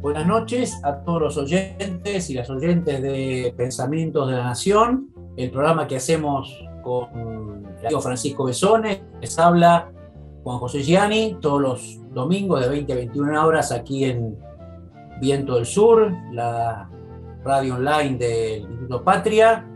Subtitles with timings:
[0.00, 5.50] Buenas noches a todos los oyentes y las oyentes de Pensamientos de la Nación, el
[5.50, 9.92] programa que hacemos con el amigo Francisco Besone, les habla
[10.42, 14.38] Juan José Gianni, todos los domingos de 20 a 21 horas aquí en
[15.20, 16.88] Viento del Sur, la
[17.44, 19.68] radio online del Instituto Patria.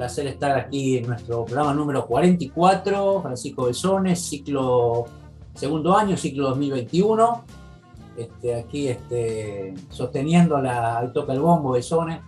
[0.00, 5.04] Placer estar aquí en nuestro programa número 44, Francisco Besone, ciclo
[5.52, 7.44] segundo año, ciclo 2021
[8.16, 12.22] este, aquí este, sosteniendo la, toca el bombo de Sone,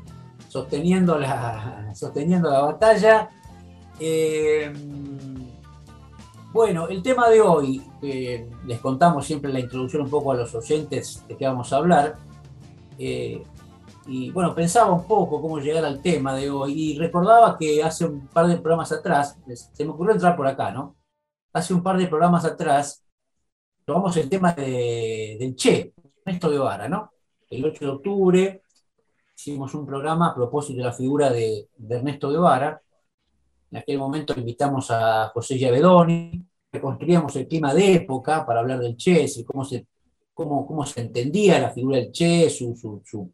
[0.48, 3.30] sosteniendo la, sosteniendo la batalla.
[3.98, 4.70] Eh,
[6.52, 11.24] bueno, el tema de hoy, les contamos siempre la introducción un poco a los oyentes
[11.26, 12.16] de qué vamos a hablar.
[12.98, 13.42] Eh,
[14.06, 18.04] y bueno, pensaba un poco cómo llegar al tema de hoy y recordaba que hace
[18.04, 19.38] un par de programas atrás,
[19.72, 20.96] se me ocurrió entrar por acá, ¿no?
[21.52, 23.04] Hace un par de programas atrás
[23.84, 25.92] tomamos el tema de, del Che,
[26.24, 27.12] Ernesto Guevara, ¿no?
[27.50, 28.62] El 8 de octubre
[29.36, 32.80] hicimos un programa a propósito de la figura de, Ernesto Guevara.
[33.70, 38.96] En aquel momento invitamos a José Yavedoni, reconstruíamos el clima de época para hablar del
[38.96, 39.86] Che, cómo se,
[40.32, 43.32] cómo, cómo se entendía la figura del Che, su, su,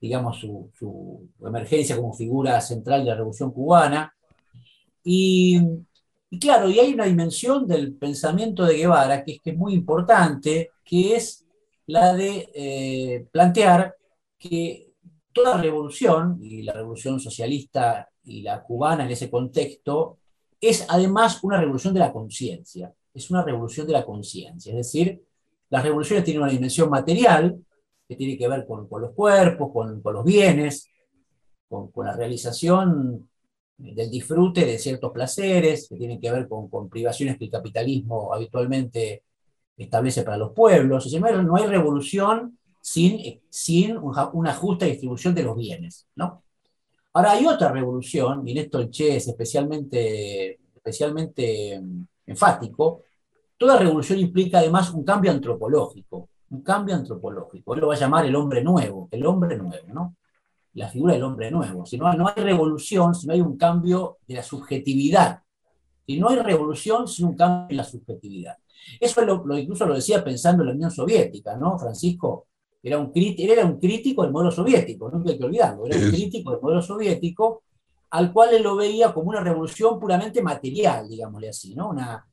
[0.00, 4.12] digamos, su, emergencia como figura central de la Revolución Cubana.
[5.04, 5.60] Y
[6.40, 11.16] claro, y hay una dimensión del pensamiento de Guevara que es, que muy importante, que
[11.16, 11.44] es
[11.86, 13.94] la de eh, plantear
[14.38, 14.92] que
[15.32, 20.18] toda revolución, y la revolución socialista y la cubana en ese contexto,
[20.60, 25.22] es además una revolución de la conciencia, es una revolución de la conciencia, es decir,
[25.68, 27.58] las revoluciones tienen una dimensión material,
[28.08, 30.88] que tiene que ver con, los cuerpos, con, los bienes,
[31.68, 33.28] con, con la realización
[33.76, 39.24] del disfrute de ciertos placeres que tienen que ver con, privaciones que el capitalismo habitualmente
[39.76, 41.12] establece para los pueblos.
[41.20, 46.06] no hay revolución sin, sin una justa distribución de los bienes.
[46.14, 46.42] ¿no?
[47.12, 53.02] Ahora hay otra revolución, y en esto el Che es especialmente, especialmente mm, enfático,
[53.56, 57.74] toda revolución implica además un cambio antropológico, un cambio antropológico.
[57.74, 60.16] Él lo va a llamar el hombre nuevo, el hombre nuevo, ¿no?
[60.76, 61.86] la figura del hombre nuevo.
[61.86, 65.40] Si no, no hay revolución, si no hay un cambio de la subjetividad.
[66.06, 68.56] Si no hay revolución, sin un cambio en la subjetividad.
[69.00, 71.78] Eso lo, incluso lo decía pensando en la Unión Soviética, ¿no?
[71.78, 72.46] Francisco
[72.82, 76.52] era un, era un crítico del modelo soviético, no hay que olvidarlo, era un crítico
[76.52, 77.62] del modelo soviético
[78.10, 81.88] al cual él lo veía como una revolución puramente material, digámosle así, ¿no?
[81.88, 82.24] Una,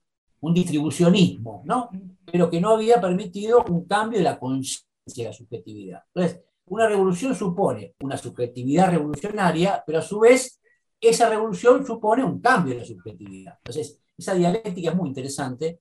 [0.43, 1.89] un distribucionismo, ¿no?
[2.29, 6.03] Pero que no había permitido un cambio de la conciencia de la subjetividad.
[6.13, 10.59] Entonces, una revolución supone una subjetividad revolucionaria, pero a su vez
[10.99, 13.57] esa revolución supone un cambio de la subjetividad.
[13.59, 15.79] Entonces, esa dialéctica es muy interesante.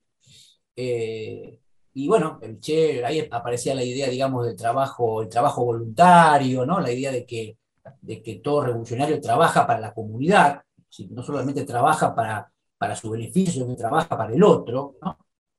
[0.77, 1.59] Eh,
[1.95, 6.79] y bueno, el Che, ahí aparecía la idea, digamos, del trabajo, el trabajo voluntario, ¿no?
[6.79, 7.59] La idea de que,
[8.01, 10.63] de que todo revolucionario trabaja para la comunidad,
[11.11, 12.52] no solamente trabaja para,
[12.83, 14.97] para su beneficio, que trabaja para el otro,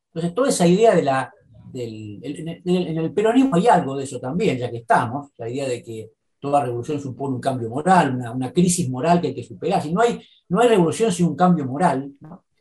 [0.08, 1.34] Entonces, toda esa idea de la,
[1.74, 6.12] en, el, peronismo hay algo de eso también, ya que estamos, la idea de que
[6.38, 9.82] toda revolución supone un cambio moral, una, crisis moral que hay que superar.
[9.82, 12.12] Si no hay, no hay revolución sin un cambio moral,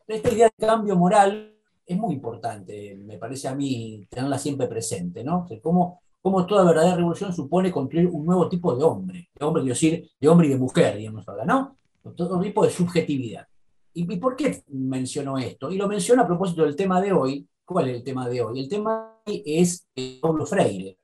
[0.07, 1.53] esta idea de cambio moral
[1.85, 5.45] es muy importante, me parece a mí tenerla siempre presente, ¿no?
[5.61, 5.99] cómo,
[6.47, 10.29] toda verdadera revolución supone construir un nuevo tipo de hombre, de hombre, quiero decir, de
[10.29, 11.75] hombre y de mujer, digamos ahora, ¿no?
[12.15, 13.45] Todo tipo de subjetividad.
[13.93, 15.71] ¿Y, ¿Y por qué menciono esto?
[15.71, 18.59] Y lo menciono a propósito del tema de hoy, ¿Cuál es el tema de hoy?
[18.59, 20.97] El tema es eh, Paulo Freire.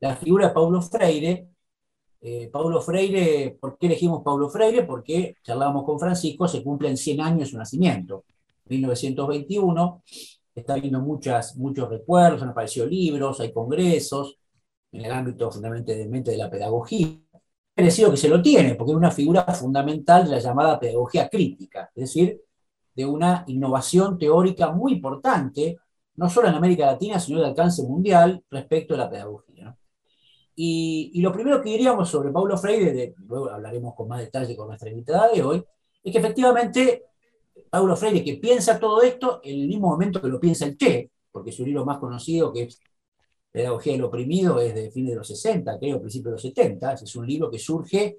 [0.00, 1.48] La figura de Paulo Freire.
[2.20, 4.84] Eh, Paulo Freire, ¿por qué elegimos Paulo Freire?
[4.84, 8.24] Porque charlábamos con Francisco, se cumplen 100 años su nacimiento,
[8.64, 10.02] 1921,
[10.52, 14.36] está habiendo muchas, muchos recuerdos, han aparecido libros, hay congresos,
[14.90, 17.08] en el ámbito fundamentalmente de la pedagogía.
[17.78, 21.88] Parecido que se lo tiene, porque es una figura fundamental de la llamada pedagogía crítica,
[21.94, 22.42] es decir,
[22.92, 25.78] de una innovación teórica muy importante,
[26.16, 29.76] no solo en América Latina, sino de alcance mundial respecto a la pedagogía.
[30.56, 34.90] Y, lo primero que diríamos sobre Paulo Freire, luego hablaremos con más detalle con nuestra
[34.90, 35.64] invitada de hoy,
[36.02, 37.04] es que efectivamente
[37.70, 41.12] Paulo Freire, que piensa todo esto en el mismo momento que lo piensa el Che,
[41.30, 42.80] porque su libro más conocido, que es
[43.50, 47.16] Pedagogía del Oprimido, es de fines de los 60, creo, principios de los 70, es
[47.16, 48.18] un libro que surge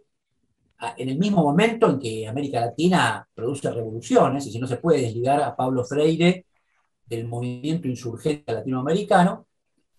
[0.97, 5.01] en el mismo momento en que América Latina produce revoluciones, y si no se puede
[5.01, 6.45] desligar a Pablo Freire
[7.05, 9.47] del movimiento insurgente latinoamericano,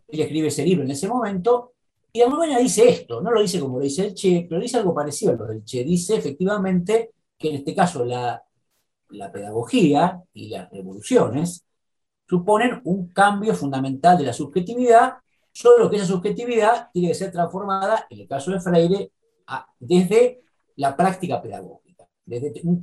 [0.09, 1.75] él escribe ese libro en ese momento,
[2.13, 4.61] y de alguna manera dice esto, no lo dice como lo dice el Che, pero
[4.61, 8.43] dice algo parecido a lo del Che, dice efectivamente que en este caso la
[9.33, 11.65] pedagogía y las revoluciones
[12.31, 15.15] suponen un cambio fundamental de la subjetividad,
[15.51, 19.11] solo que esa subjetividad tiene que ser transformada, en el caso de Freire,
[19.81, 20.41] desde
[20.77, 22.79] la práctica pedagógica, desde un,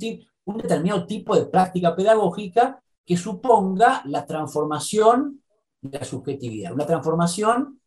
[0.58, 5.42] determinado tipo de práctica pedagógica que suponga la transformación
[5.80, 7.80] de la subjetividad, una transformación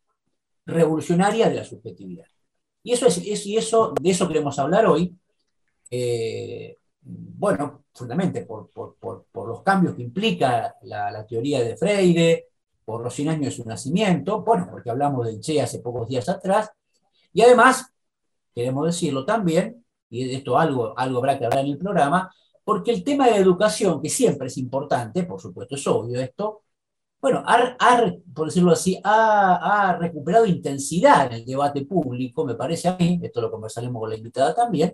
[0.66, 2.26] revolucionaria de la subjetividad.
[2.82, 5.16] Y eso es, y eso, de eso queremos hablar hoy,
[5.92, 8.70] eh, bueno, fundamentalmente por,
[9.48, 12.48] los cambios que implica la, teoría de Freire,
[12.84, 16.28] por los 100 años de su nacimiento, bueno, porque hablamos del Che hace pocos días
[16.28, 16.70] atrás,
[17.32, 17.92] y además,
[18.54, 22.32] queremos decirlo también, y de esto algo, algo habrá que hablar en el programa,
[22.64, 26.62] porque el tema de la educación, que siempre es importante, por supuesto es obvio esto,
[27.20, 32.96] bueno, ha, por decirlo así, ha, recuperado intensidad en el debate público, me parece a
[32.96, 34.92] mí, esto lo conversaremos con la invitada también,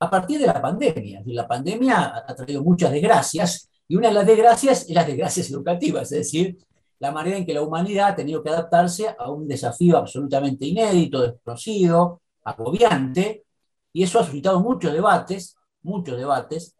[0.00, 1.22] a partir de la pandemia.
[1.26, 6.10] La pandemia ha traído muchas desgracias, y una de las desgracias es las desgracias educativas,
[6.12, 6.58] es decir,
[6.98, 11.22] la manera en que la humanidad ha tenido que adaptarse a un desafío absolutamente inédito,
[11.22, 13.44] desconocido, agobiante,
[13.92, 16.76] y eso ha suscitado muchos debates, muchos debates,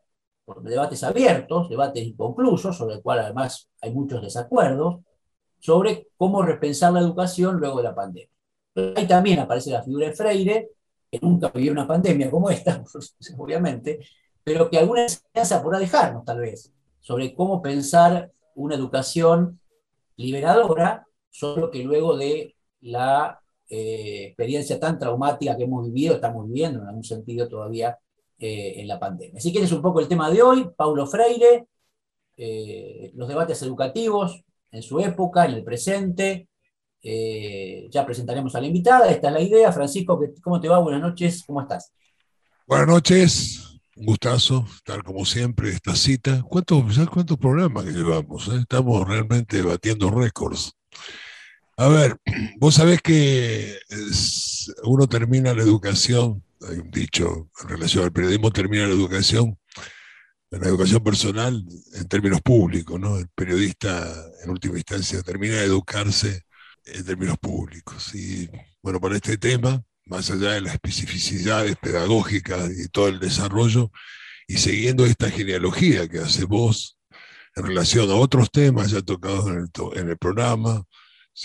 [0.63, 5.01] debates abiertos, debates inconclusos, sobre el cual además hay muchos desacuerdos,
[5.59, 8.31] sobre cómo repensar la educación luego de la pandemia.
[8.97, 10.71] Ahí también aparece la figura de Freire,
[11.11, 12.83] que nunca vivió una pandemia como esta,
[13.39, 14.01] obviamente,
[14.45, 19.61] pero que alguna enseñanza podrá dejarnos tal vez, sobre cómo pensar una educación
[20.17, 26.81] liberadora, solo que luego de la eh, experiencia tan traumática que hemos vivido, estamos viviendo
[26.81, 27.99] en algún sentido todavía
[28.39, 29.39] eh, en la pandemia.
[29.39, 31.67] Así que es un poco el tema de hoy, Paulo Freire,
[32.37, 34.43] eh, los debates educativos
[34.73, 36.49] en su época, en el presente.
[37.03, 39.73] Eh, ya presentaremos a la invitada, esta es la idea.
[39.73, 40.79] Francisco, ¿cómo te va?
[40.79, 41.93] Buenas noches, ¿cómo estás?
[42.67, 46.43] Buenas noches, un gustazo estar como siempre esta cita.
[46.43, 48.49] ¿Cuántos, cuántos programas llevamos?
[48.49, 50.73] Estamos realmente batiendo récords.
[51.77, 52.17] A ver,
[52.59, 53.79] vos sabés que
[54.85, 59.59] uno termina la educación hay un dicho en relación al periodismo, termina la educación,
[60.51, 61.65] la educación personal
[61.95, 63.19] en términos públicos, ¿no?
[63.19, 64.07] El periodista,
[64.43, 66.43] en última instancia, termina de educarse
[66.95, 68.15] en términos públicos.
[68.15, 68.49] Y
[68.83, 73.91] bueno, para este tema, más allá de las especificidades pedagógicas y todo el desarrollo,
[74.47, 76.99] y siguiendo esta genealogía que hace vos
[77.57, 80.85] en relación a otros temas ya tocados en el, en el programa,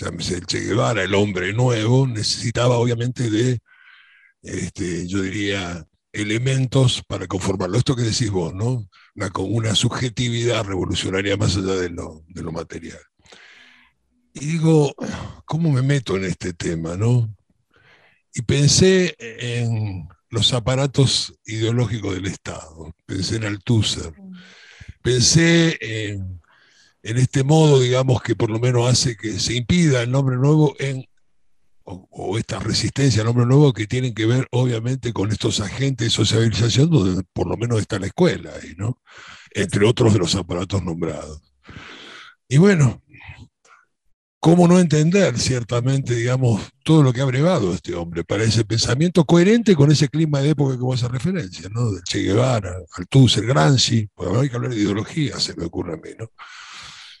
[0.00, 3.60] el Che Guevara, el hombre nuevo, necesitaba obviamente de
[4.42, 7.78] este, yo diría, elementos para conformarlo.
[7.78, 8.88] Esto que decís vos, ¿no?
[9.14, 12.98] Una, una subjetividad revolucionaria más allá de lo, de lo material.
[14.38, 14.94] Y digo,
[15.46, 17.34] ¿cómo me meto en este tema, no?
[18.34, 24.12] Y pensé en los aparatos ideológicos del Estado, pensé en Althusser,
[25.00, 26.42] pensé en,
[27.02, 30.76] en este modo, digamos, que por lo menos hace que se impida el nombre nuevo
[30.78, 31.06] en
[31.84, 36.10] o, esta resistencia al hombre nuevo que tienen que ver obviamente con estos agentes de
[36.10, 39.00] sociabilización donde por lo menos está la escuela ahí, ¿no?
[39.52, 41.40] Entre otros de los aparatos nombrados.
[42.48, 43.02] Y bueno,
[44.46, 49.24] ¿cómo no entender ciertamente, digamos, todo lo que ha brevado este hombre para ese pensamiento
[49.24, 51.90] coherente con ese clima de época que vos haces referencia, ¿no?
[51.90, 55.96] Del Che Guevara, Althusser, Gramsci, porque hay que hablar de ideología, se me ocurre a
[55.96, 56.30] mí, ¿no?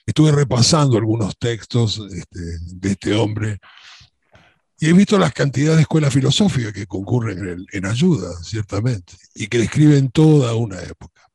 [0.06, 3.58] Estuve repasando algunos textos este, de este hombre
[4.78, 9.58] y he visto las cantidades de escuelas filosóficas que concurren en, ayuda, ciertamente, y que
[9.58, 11.28] describen toda una época.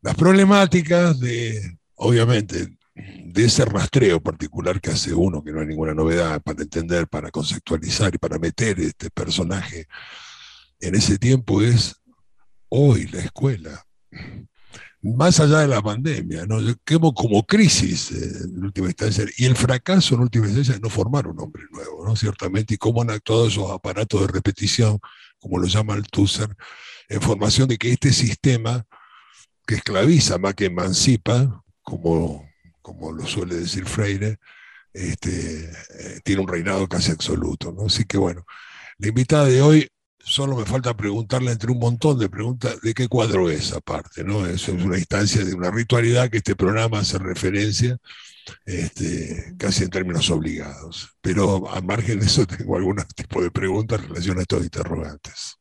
[0.00, 5.94] Las problemáticas de, obviamente, de ese rastreo particular que hace uno, que no hay ninguna
[5.94, 9.86] novedad para entender, para conceptualizar y para meter este personaje
[10.80, 11.96] en ese tiempo es
[12.68, 13.84] hoy la escuela
[15.04, 16.62] más allá de la pandemia, ¿no?
[16.62, 20.80] Yo quemo como crisis eh, en última instancia, y el fracaso en última instancia de
[20.80, 22.16] no formar un hombre nuevo, ¿no?
[22.16, 24.98] Ciertamente, y cómo han actuado esos aparatos de repetición,
[25.38, 26.48] como lo llama Althusser,
[27.08, 28.86] en formación de que este sistema
[29.66, 32.48] que esclaviza más que emancipa, como,
[32.84, 34.38] como lo suele decir Freire,
[34.92, 37.72] este, eh, tiene un reinado casi absoluto.
[37.72, 37.86] ¿no?
[37.86, 38.44] Así que bueno,
[38.98, 39.88] la invitada de hoy
[40.18, 44.46] solo me falta preguntarle entre un montón de preguntas de qué cuadro es aparte, ¿no?
[44.46, 47.96] Eso es una instancia de una ritualidad que este programa hace referencia
[48.66, 51.10] este, casi en términos obligados.
[51.22, 55.56] Pero a margen de eso tengo algún tipo de preguntas en relación a estos interrogantes.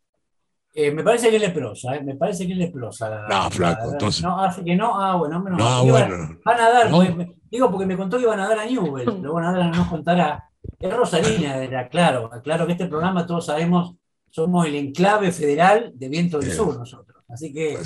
[0.75, 2.03] Eh, me parece que es leprosa, ¿eh?
[2.03, 3.27] me parece que es leprosa.
[3.29, 4.23] no, flaco, entonces.
[4.23, 6.39] No, hace que no, ah, bueno, menos no, bueno.
[6.43, 6.91] Van a dar,
[7.51, 10.49] digo porque me contó que iban a dar a Newell, pero bueno, ahora nos contará.
[10.79, 13.95] Es Rosalina, era claro, claro que este programa todos sabemos
[14.31, 17.23] somos el enclave federal de Viento del Sur nosotros.
[17.29, 17.77] Así que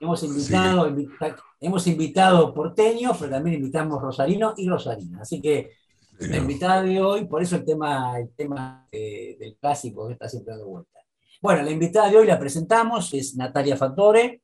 [0.00, 0.92] hemos invitado,
[1.60, 5.20] hemos invitado porteños, pero también invitamos rosarino y rosarina.
[5.20, 5.70] Así que
[6.18, 10.54] la invitada de hoy, por eso el tema, el tema del clásico que está siempre
[10.54, 11.01] dando vuelta.
[11.42, 14.42] Bueno, la invitada de hoy la presentamos, es Natalia Fattore,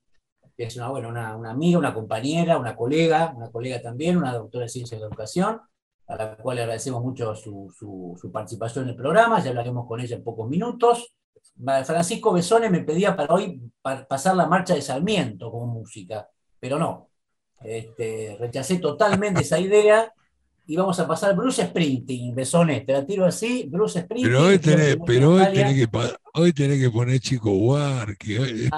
[0.57, 4.65] que es una, bueno, una, amiga, una compañera, una colega, una colega también, una doctora
[4.65, 5.61] de Ciencias de Educación,
[6.09, 10.01] a la cual le agradecemos mucho su, su participación en el programa, ya hablaremos con
[10.01, 11.15] ella en pocos minutos.
[11.85, 16.29] Francisco Besone me pedía para hoy pasar la marcha de Sarmiento como música,
[16.59, 17.11] pero no.
[17.63, 20.13] Este, rechacé totalmente esa idea
[20.71, 24.31] y vamos a pasar Bruce Sprinting, Besone, te la tiro así, Bruce Sprinting.
[24.31, 25.99] Pero hoy tenés, pero hoy tenés, que,
[26.35, 28.69] hoy tenés que poner Chico Huarque,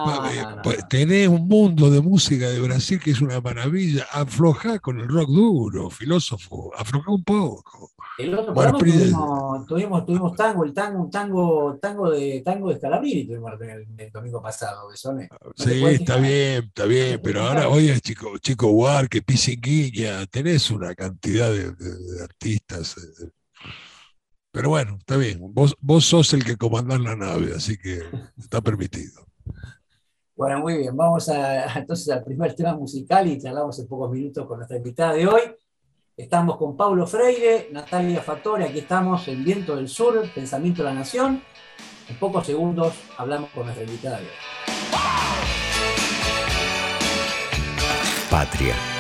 [0.88, 5.30] tenés un mundo de música de Brasil que es una maravilla, aflojá con el rock
[5.30, 7.89] duro, filósofo, aflojá un poco.
[8.20, 12.76] El otro programa tuvimos, tuvimos, tuvimos, tango, el tango, un tango, tango de tango de
[12.76, 15.28] Scalabrini tuvimos el, domingo pasado, Besone.
[15.56, 20.94] sí, está bien, está bien, pero ahora hoy es Chico, Chico Huarque, Pisinguilla, tenés una
[20.94, 21.72] cantidad de,
[22.22, 22.96] artistas.
[22.98, 23.28] Eh,
[24.52, 25.38] pero bueno, está bien.
[25.40, 28.02] Vos, vos sos el que comandás la nave, así que
[28.36, 29.26] está permitido.
[30.40, 30.96] Bueno, muy bien.
[30.96, 35.12] Vamos a, entonces al primer tema musical y charlamos en pocos minutos con nuestra invitada
[35.12, 35.42] de hoy.
[36.20, 40.94] Estamos con Pablo Freire, Natalia Fatore, aquí estamos en Viento del Sur, Pensamiento de la
[40.94, 41.42] Nación.
[42.10, 44.20] En pocos segundos hablamos con nuestra invitada.
[48.30, 49.00] Patria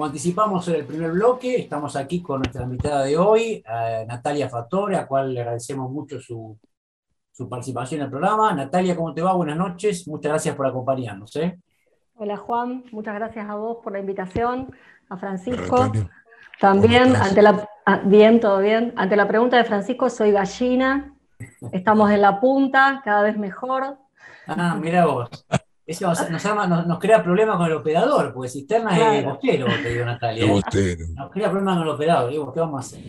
[0.00, 3.62] como anticipamos en el primer bloque, estamos aquí con nuestra invitada de hoy,
[4.08, 6.56] Natalia Fattore, a cual le agradecemos mucho su,
[7.50, 8.54] participación en el programa.
[8.54, 9.34] Natalia, ¿cómo te va?
[9.34, 11.36] Buenas noches, muchas gracias por acompañarnos.
[11.36, 11.58] ¿eh?
[12.14, 14.74] Hola Juan, muchas gracias a vos por la invitación,
[15.10, 15.92] a Francisco.
[16.58, 18.94] También, ante la, ah, bien, todo bien.
[18.96, 21.12] Ante la pregunta de Francisco, soy gallina,
[21.72, 23.98] estamos en la punta, cada vez mejor.
[24.46, 25.28] Ah, mira vos.
[25.90, 30.46] Eso nos, crea problemas con el operador, porque Cisterna es bostero, te digo Natalia.
[30.46, 33.04] Nos crea problemas con el operador, digo, ¿qué vamos a hacer?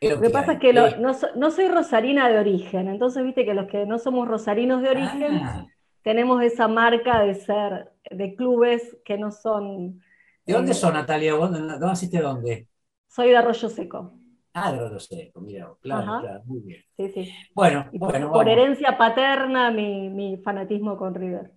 [0.00, 3.84] Lo que, pasa es que no, soy rosarina de origen, entonces viste que los que
[3.84, 5.66] no somos rosarinos de origen ah.
[6.02, 10.00] tenemos esa marca de ser de clubes que no son...
[10.46, 11.34] ¿De dónde eh, son, Natalia?
[11.34, 12.68] ¿Dónde naciste dónde?
[13.06, 14.14] Soy de Arroyo Seco.
[14.54, 16.82] Ah, de Arroyo Seco, mira, claro, claro, muy bien.
[16.96, 17.32] Sí, sí.
[17.54, 18.32] Bueno, bueno.
[18.32, 21.52] Por herencia paterna, mi, mi fanatismo con River.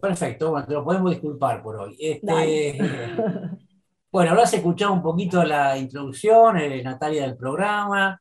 [0.00, 1.96] Perfecto, bueno, te lo podemos disculpar por hoy.
[1.98, 2.78] Este,
[4.10, 8.20] bueno, habrás escuchado un poquito la introducción, eh, Natalia, del programa.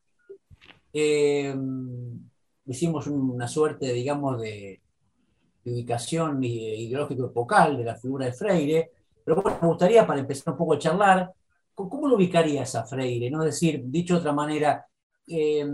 [0.92, 1.56] Eh,
[2.66, 4.82] hicimos una suerte, digamos, de,
[5.66, 8.92] ubicación ideológico epocal de la figura de Freire.
[9.24, 11.32] Pero bueno, me gustaría, para empezar un poco a charlar,
[11.76, 13.30] ¿cómo lo ubicarías a Freire?
[13.30, 13.44] ¿no?
[13.44, 14.86] Es decir, dicho de otra manera,
[15.28, 15.68] eh,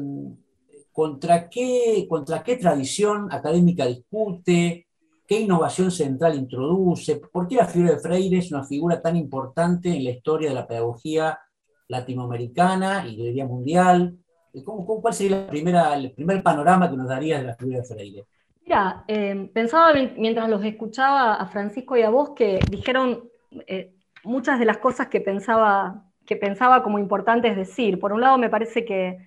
[0.91, 4.84] ¿contra, qué, ¿contra qué tradición académica discute?
[5.27, 7.15] ¿Qué innovación central introduce?
[7.15, 10.55] ¿Por qué la figura de Freire es una figura tan importante en la historia de
[10.55, 11.39] la pedagogía
[11.87, 14.17] latinoamericana y diría mundial?
[14.63, 15.47] ¿Cuál sería
[15.95, 18.25] el primer panorama que nos darías de la figura de Freire?
[18.63, 23.29] Mira, eh, pensaba mientras los escuchaba a Francisco y a vos que dijeron
[23.67, 27.99] eh, muchas de las cosas que pensaba, que pensaba como importantes decir.
[27.99, 29.17] Por un lado, me parece que,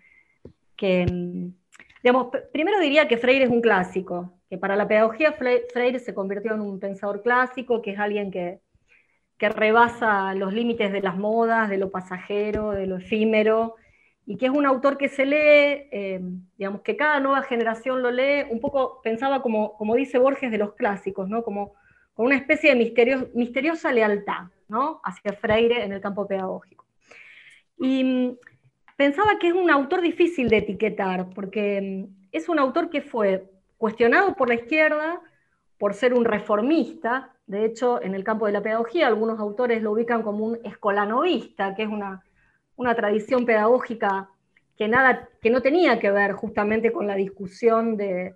[0.76, 1.06] que
[2.02, 6.54] digamos, primero diría que Freire es un clásico, que para la pedagogía Freire se convirtió
[6.54, 8.60] en un pensador clásico, que es alguien que,
[9.40, 13.76] rebasa los límites de las modas, de lo pasajero, de lo efímero,
[14.26, 16.20] y que es un autor que se lee, eh,
[16.56, 20.58] digamos, que cada nueva generación lo lee, un poco pensaba como, como dice Borges de
[20.58, 21.44] los clásicos, ¿no?
[21.44, 21.74] como
[22.14, 25.00] con una especie de misteriosa lealtad ¿no?
[25.04, 26.84] hacia Freire en el campo pedagógico.
[27.78, 28.36] Y mm,
[28.96, 33.48] pensaba que es un autor difícil de etiquetar, porque mm, es un autor que fue
[33.78, 35.20] cuestionado por la izquierda
[35.78, 37.32] por ser un reformista.
[37.46, 41.74] De hecho, en el campo de la pedagogía, algunos autores lo ubican como un escolanovista,
[41.74, 42.22] que es una,
[42.94, 44.28] tradición pedagógica
[44.76, 48.34] que, nada, que no tenía que ver justamente con la discusión de,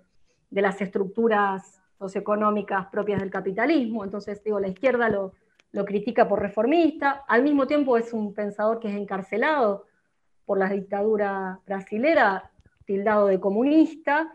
[0.49, 4.03] las estructuras socioeconómicas propias del capitalismo.
[4.03, 5.33] Entonces, digo, la izquierda lo,
[5.71, 9.85] lo critica por reformista, al mismo tiempo es un pensador que es encarcelado
[10.45, 12.51] por la dictadura brasilera,
[12.85, 14.31] tildado de comunista,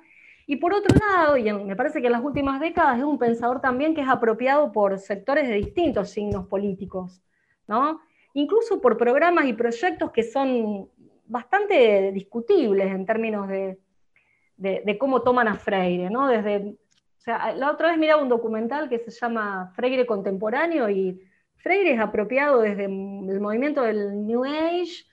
[0.50, 3.60] y por otro lado, y me parece que en las últimas décadas es un pensador
[3.60, 7.20] también que es apropiado por sectores de distintos signos políticos,
[7.66, 8.00] ¿no?
[8.32, 10.88] incluso por programas y proyectos que son
[11.26, 13.78] bastante discutibles en términos de,
[14.98, 16.08] cómo toman a Freire.
[16.08, 16.28] ¿no?
[16.28, 16.78] Desde,
[17.26, 21.20] la otra vez miraba un documental que se llama Freire Contemporáneo y
[21.56, 25.04] Freire es apropiado desde el movimiento del New Age,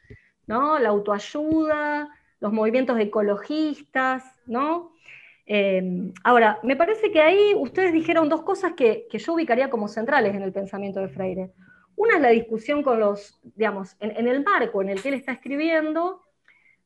[0.47, 0.79] ¿no?
[0.79, 2.07] la autoayuda,
[2.39, 4.94] los movimientos ecologistas, ¿no?
[5.45, 10.35] Em, ahora, me parece que ahí ustedes dijeron dos cosas que, yo ubicaría como centrales
[10.35, 11.51] en el pensamiento de Freire.
[11.95, 15.33] Una es la discusión con los, digamos, en, el marco en el que él está
[15.33, 16.21] escribiendo,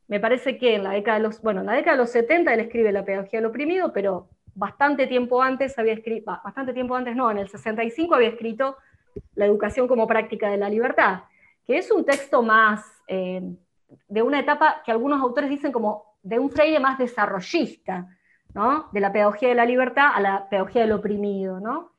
[0.08, 2.54] me parece que en la década de los, bueno, en la década de los 70
[2.54, 7.16] él escribe La pedagogía del oprimido, pero bastante tiempo antes había escrito, bastante tiempo antes
[7.16, 8.78] no, en el 65 había escrito
[9.36, 11.24] La educación como práctica de la libertad,
[11.66, 13.42] que es un texto más eh,
[14.08, 18.08] de una etapa que algunos autores dicen como de un Freire más desarrollista,
[18.54, 21.60] de la pedagogía de la libertad a la pedagogía del oprimido.
[21.60, 21.94] ¿no?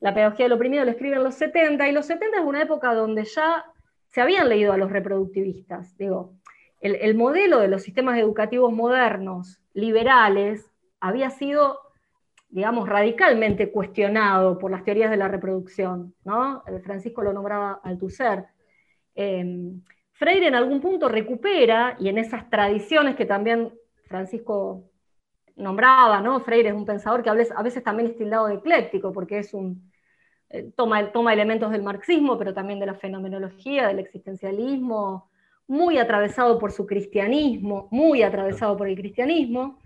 [0.00, 2.94] La pedagogía del oprimido lo escribe en los 70, y los 70 es una época
[2.94, 3.64] donde ya
[4.10, 5.96] se habían leído a los reproductivistas.
[5.96, 6.34] Digo,
[6.80, 11.78] el, modelo de los sistemas educativos modernos, liberales, había sido,
[12.48, 16.14] digamos, radicalmente cuestionado por las teorías de la reproducción.
[16.24, 16.62] ¿no?
[16.84, 18.44] Francisco lo nombraba Althusser.
[19.14, 23.72] Em, Freire en algún punto recupera, y en esas tradiciones que también
[24.06, 24.84] Francisco
[25.56, 26.40] nombraba, ¿no?
[26.40, 29.90] Freire es un pensador que a veces también es tildado de ecléctico, porque es un,
[30.50, 35.30] eh, toma, toma elementos del marxismo, pero también de la fenomenología, del existencialismo,
[35.66, 39.80] muy atravesado por su cristianismo, muy atravesado por el cristianismo.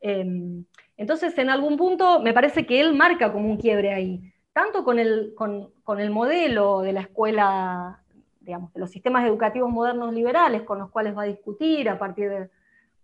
[0.00, 0.64] Em,
[0.96, 4.98] entonces, en algún punto, me parece que él marca como un quiebre ahí, tanto con
[4.98, 8.02] el, con, con el modelo de la escuela,
[8.40, 12.30] digamos, de los sistemas educativos modernos liberales con los cuales va a discutir a partir
[12.30, 12.50] del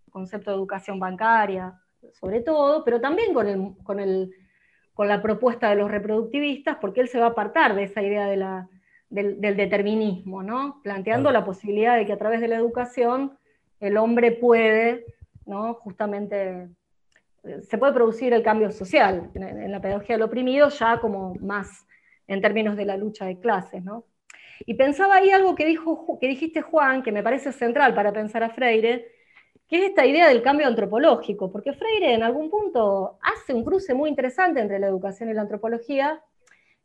[0.09, 1.79] concepto de educación bancaria,
[2.13, 7.29] sobre todo, pero también con, la propuesta de los reproductivistas, porque él se va a
[7.29, 8.67] apartar de esa idea de la,
[9.09, 10.81] del, determinismo, ¿no?
[10.83, 13.37] planteando la posibilidad de que a través de la educación
[13.79, 15.05] el hombre puede,
[15.45, 15.75] ¿no?
[15.75, 16.69] justamente,
[17.43, 21.85] eh, se puede producir el cambio social en, la pedagogía del oprimido, ya como más
[22.27, 23.83] en términos de la lucha de clases.
[23.83, 24.03] ¿no?
[24.65, 28.43] Y pensaba ahí algo que, dijo, que dijiste, Juan, que me parece central para pensar
[28.43, 29.07] a Freire,
[29.67, 33.93] que es esta idea del cambio antropológico, porque Freire en algún punto hace un cruce
[33.93, 36.21] muy interesante entre la educación y la antropología,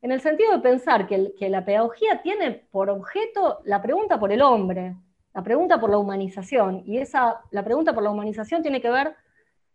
[0.00, 4.42] en el sentido de pensar que, la pedagogía tiene por objeto la pregunta por el
[4.42, 4.96] hombre,
[5.32, 9.14] la pregunta por la humanización, y esa, la pregunta por la humanización tiene que ver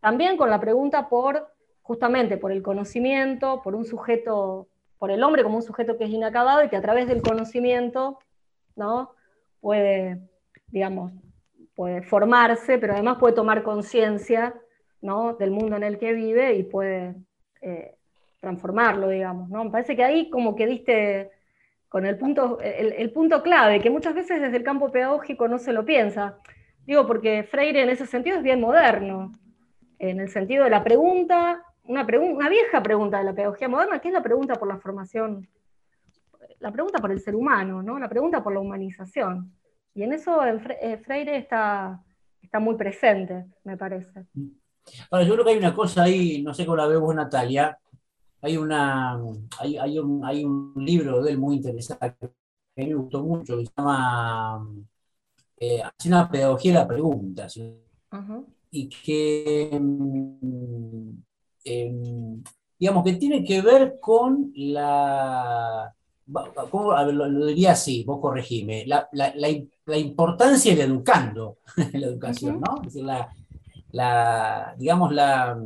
[0.02, 1.48] también con la pregunta por,
[1.82, 4.68] justamente, por el conocimiento, por un sujeto,
[5.00, 8.20] por el hombre como un sujeto que es inacabado y que a través del conocimiento,
[8.76, 9.12] ¿no?
[9.62, 10.20] puede,
[10.68, 11.14] digamos,
[11.78, 14.56] puede formarse, pero además puede tomar conciencia
[15.00, 15.36] ¿no?
[15.36, 17.14] del mundo en el que vive y puede
[17.62, 17.96] eh,
[18.42, 19.48] transformarlo, digamos.
[19.50, 19.64] ¿no?
[19.64, 21.30] Me parece que ahí como que diste
[21.88, 25.72] con el punto, el, punto clave, que muchas veces desde el campo pedagógico no se
[25.72, 26.40] lo piensa.
[26.88, 29.34] Digo, porque Freire en ese sentido es bien moderno,
[30.00, 34.08] en el sentido de la pregunta, una, una vieja pregunta de la pedagogía moderna, que
[34.08, 35.48] es la pregunta por la formación,
[36.60, 38.00] la pregunta por el ser humano, ¿no?
[38.00, 39.54] la pregunta por la humanización.
[39.98, 42.04] Y en eso eh, Freire está,
[42.40, 44.28] está muy presente, me parece.
[45.10, 47.76] Ahora, yo creo que hay una cosa ahí, no sé cómo la vemos Natalia,
[48.44, 49.20] hay, una,
[49.60, 52.16] hay, un, hay un libro de él muy interesante
[52.76, 54.68] que me gustó mucho, que se llama
[55.60, 57.48] eh, una pedagogía de la pregunta,
[58.70, 61.10] y que, mm,
[61.64, 62.44] em,
[62.78, 65.92] digamos, que tiene que ver con la,
[66.70, 71.60] ¿cómo, lo, diría así, vos corregime, la, la, la, importancia del educando
[71.94, 72.78] la educación, ¿no?
[72.78, 73.30] Es decir, la,
[73.92, 75.58] la, digamos, la,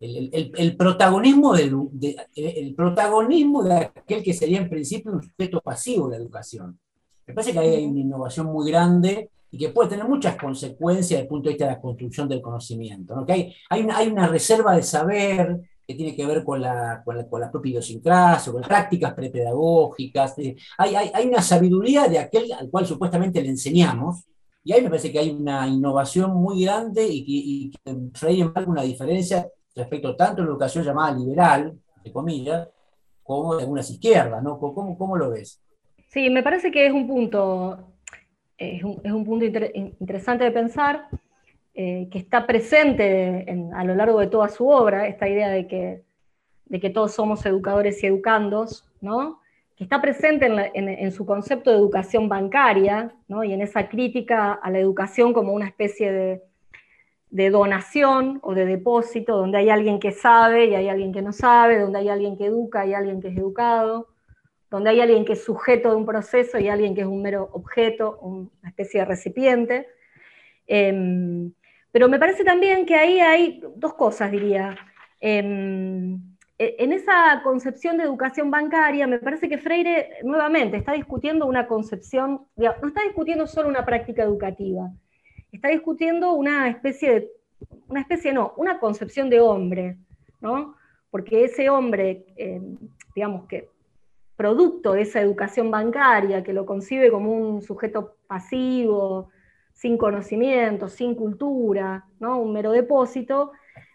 [0.00, 6.08] el, el, protagonismo de, el protagonismo de aquel que sería en principio un sujeto pasivo
[6.08, 6.78] de la educación.
[7.26, 11.22] Me parece que hay una innovación muy grande y que puede tener muchas consecuencias desde
[11.22, 13.14] el punto de vista de la construcción del conocimiento.
[13.16, 13.26] ¿no?
[13.26, 17.00] Que hay, hay, una, hay una reserva de saber, que tiene que ver con la,
[17.02, 20.36] con la, con la propia idiosincrasia, con prácticas prepedagógicas.
[20.76, 24.26] Hay, hay, hay, una sabiduría de aquel al cual supuestamente le enseñamos,
[24.62, 28.82] y ahí me parece que hay una innovación muy grande y que, Freire marca una
[28.82, 32.68] diferencia respecto tanto a la educación llamada liberal, de comillas,
[33.22, 34.58] como de algunas izquierdas, ¿no?
[34.58, 35.62] ¿Cómo, ¿Cómo, lo ves?
[36.08, 37.94] Sí, me parece que es un punto,
[38.58, 41.08] es un, es un punto interesante de pensar.
[41.80, 46.02] Eh, que está presente a lo largo de toda su obra, esta idea de que,
[46.64, 49.40] de que todos somos educadores y educandos, ¿no?
[49.76, 53.44] que está presente en, su concepto de educación bancaria ¿no?
[53.44, 56.42] y en esa crítica a la educación como una especie de,
[57.30, 61.32] de, donación o de depósito, donde hay alguien que sabe y hay alguien que no
[61.32, 64.08] sabe, donde hay alguien que educa y alguien que es educado,
[64.68, 67.48] donde hay alguien que es sujeto de un proceso y alguien que es un mero
[67.52, 69.86] objeto, una especie de recipiente.
[70.66, 71.52] Em,
[71.98, 74.78] pero me parece también que ahí hay dos cosas, diría.
[75.18, 76.14] Em,
[76.56, 81.66] e, en esa concepción de educación bancaria, me parece que Freire nuevamente está discutiendo una
[81.66, 84.92] concepción, no está discutiendo solo una práctica educativa,
[85.50, 87.32] está discutiendo una especie de,
[87.88, 89.96] una especie no, una concepción de hombre,
[90.40, 90.76] ¿no?
[91.10, 92.78] Porque ese hombre, em,
[93.12, 93.70] digamos que
[94.36, 99.30] producto de esa educación bancaria, que lo concibe como un sujeto pasivo,
[99.78, 102.40] sin conocimiento, sin cultura, ¿no?
[102.40, 103.52] un mero depósito,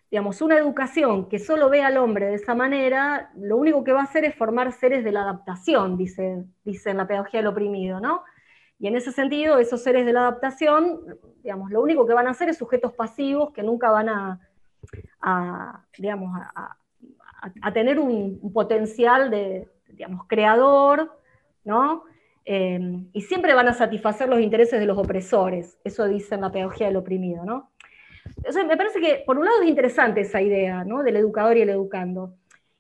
[0.10, 4.00] digamos, una educación que solo ve al hombre de esa manera, lo único que va
[4.00, 8.00] a hacer es formar seres de la adaptación, dice, dice en la pedagogía del oprimido,
[8.00, 8.24] ¿no?
[8.80, 11.02] Y en ese sentido, esos seres de la adaptación,
[11.44, 16.32] digamos, lo único que van a hacer es sujetos pasivos que nunca van a, digamos,
[16.56, 21.12] a, tener un, un, potencial de, digamos, creador,
[21.66, 22.06] ¿no?
[22.46, 26.52] Em, y siempre van a satisfacer los intereses de los opresores, eso dice en la
[26.52, 27.72] pedagogía del oprimido, ¿no?
[28.66, 31.04] me parece que, por un lado, es interesante esa idea, ¿no?
[31.04, 32.36] Del educador y el educando.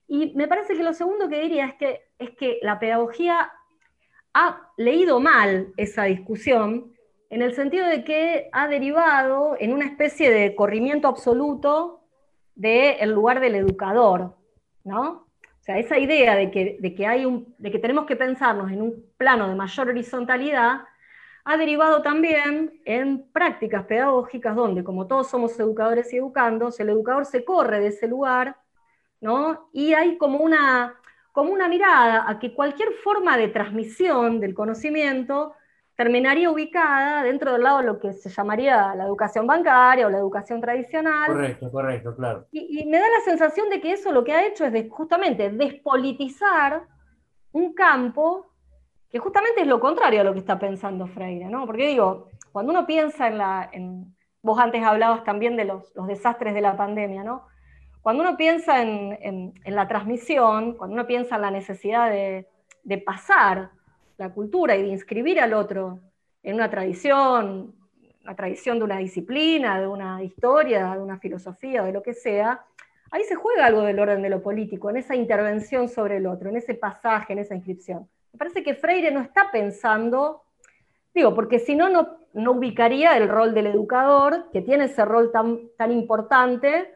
[0.07, 3.51] Y me parece que lo segundo que diría es que, es que la pedagogía
[4.33, 6.93] ha leído mal esa discusión,
[7.29, 12.01] en el sentido de que ha derivado en una especie de corrimiento absoluto
[12.55, 14.35] del lugar del educador,
[14.83, 15.22] ¿no?
[15.63, 19.05] O sea, esa idea de que, hay un, de que tenemos que pensarnos en un
[19.15, 20.81] plano de mayor horizontalidad
[21.45, 27.25] ha derivado también en prácticas pedagógicas donde, como todos somos educadores y educandos, el educador
[27.25, 28.57] se corre de ese lugar,
[29.21, 29.69] ¿no?
[29.71, 30.95] Y hay como una,
[31.31, 35.53] como una mirada a que cualquier forma de transmisión del conocimiento
[36.03, 40.17] terminaría ubicada dentro del lado de lo que se llamaría la educación bancaria o la
[40.17, 41.27] educación tradicional.
[41.27, 42.45] Correcto, correcto, claro.
[42.51, 46.83] Y, me da la sensación de que eso lo que ha hecho es justamente despolitizar
[47.53, 48.47] un campo
[49.09, 51.65] que justamente es lo contrario a lo que está pensando Freire, ¿no?
[51.65, 53.71] Porque digo, cuando uno piensa en la...
[54.41, 57.47] vos antes hablabas también de los, desastres de la pandemia, ¿no?
[58.01, 62.49] Cuando uno piensa en, la transmisión, cuando uno piensa en la necesidad de,
[62.83, 63.71] de pasar
[64.17, 65.99] la cultura y de inscribir al otro
[66.43, 67.73] en una tradición,
[68.23, 72.63] una tradición de una disciplina, de una historia, de una filosofía, de lo que sea,
[73.11, 76.49] ahí se juega algo del orden de lo político, en esa intervención sobre el otro,
[76.49, 78.09] en ese pasaje, en esa inscripción.
[78.31, 80.43] Me parece que Freire no está pensando,
[81.13, 81.89] digo, porque si no,
[82.33, 86.95] no ubicaría el rol del educador, que tiene ese rol tan, tan importante.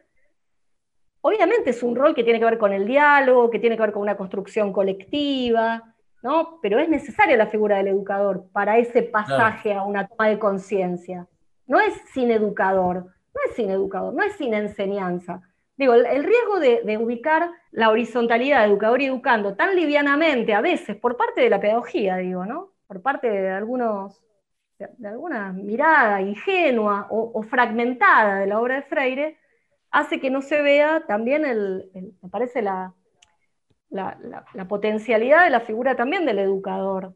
[1.20, 3.92] Obviamente es un rol que tiene que ver con el diálogo, que tiene que ver
[3.92, 6.58] con una construcción colectiva, ¿no?
[6.60, 11.26] Pero es necesaria la figura del educador para ese pasaje a una toma de conciencia.
[11.66, 13.04] No es sin educador,
[13.34, 15.42] no es sin educador, no es sin enseñanza.
[15.76, 21.16] Digo, el, riesgo de, ubicar la horizontalidad educador y educando tan livianamente a veces por
[21.16, 22.72] parte de la pedagogía, digo, ¿no?
[22.88, 24.20] Por parte de algunos,
[24.78, 29.38] de, alguna mirada ingenua o, fragmentada de la obra de Freire,
[29.92, 32.92] hace que no se vea también el, me parece la,
[33.90, 37.14] la, potencialidad de la figura también del educador,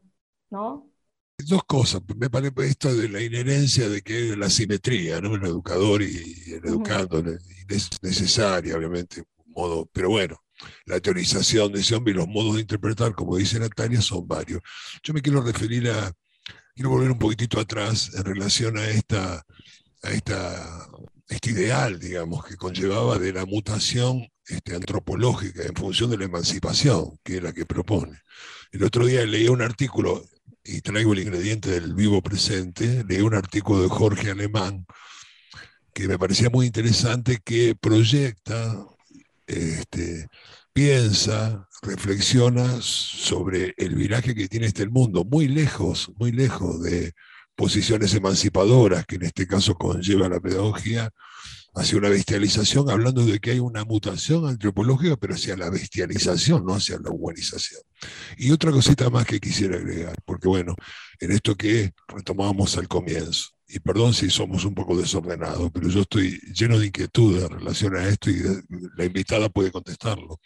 [0.49, 0.89] ¿no?
[1.37, 5.35] Dos cosas, me parece esto de la inherencia de que la simetría, ¿no?
[5.35, 7.23] El educador y el educando,
[7.67, 10.37] es necesaria, obviamente, modo, pero bueno,
[10.85, 14.61] la teorización de ese hombre y los modos de interpretar, como dice Natalia, son varios.
[15.03, 16.11] Yo me quiero referir a,
[16.75, 19.43] quiero volver un poquitito atrás en relación a esta,
[20.03, 20.87] a esta,
[21.27, 27.19] este ideal, digamos, que conllevaba de la mutación este, antropológica en función de la emancipación,
[27.23, 28.19] que es la que propone.
[28.71, 30.25] El otro día leí un artículo,
[30.63, 34.85] y traigo el ingrediente del vivo presente, leí un artículo de Jorge Alemán,
[35.93, 38.85] que me parecía muy interesante, que proyecta,
[39.45, 40.27] este,
[40.71, 47.13] piensa, reflexiona sobre el viraje que tiene este mundo, muy lejos, muy lejos de
[47.55, 51.11] posiciones emancipadoras, que en este caso conlleva la pedagogía,
[51.75, 56.75] hacia una bestialización, hablando de que hay una mutación antropológica, pero hacia la bestialización, no
[56.75, 57.81] hacia la humanización.
[58.37, 60.75] Y otra cosita más que quisiera agregar, porque bueno,
[61.19, 66.01] en esto que retomábamos al comienzo, y perdón si somos un poco desordenados, pero yo
[66.01, 68.43] estoy lleno de inquietud en relación a esto y
[68.95, 70.39] la invitada puede contestarlo.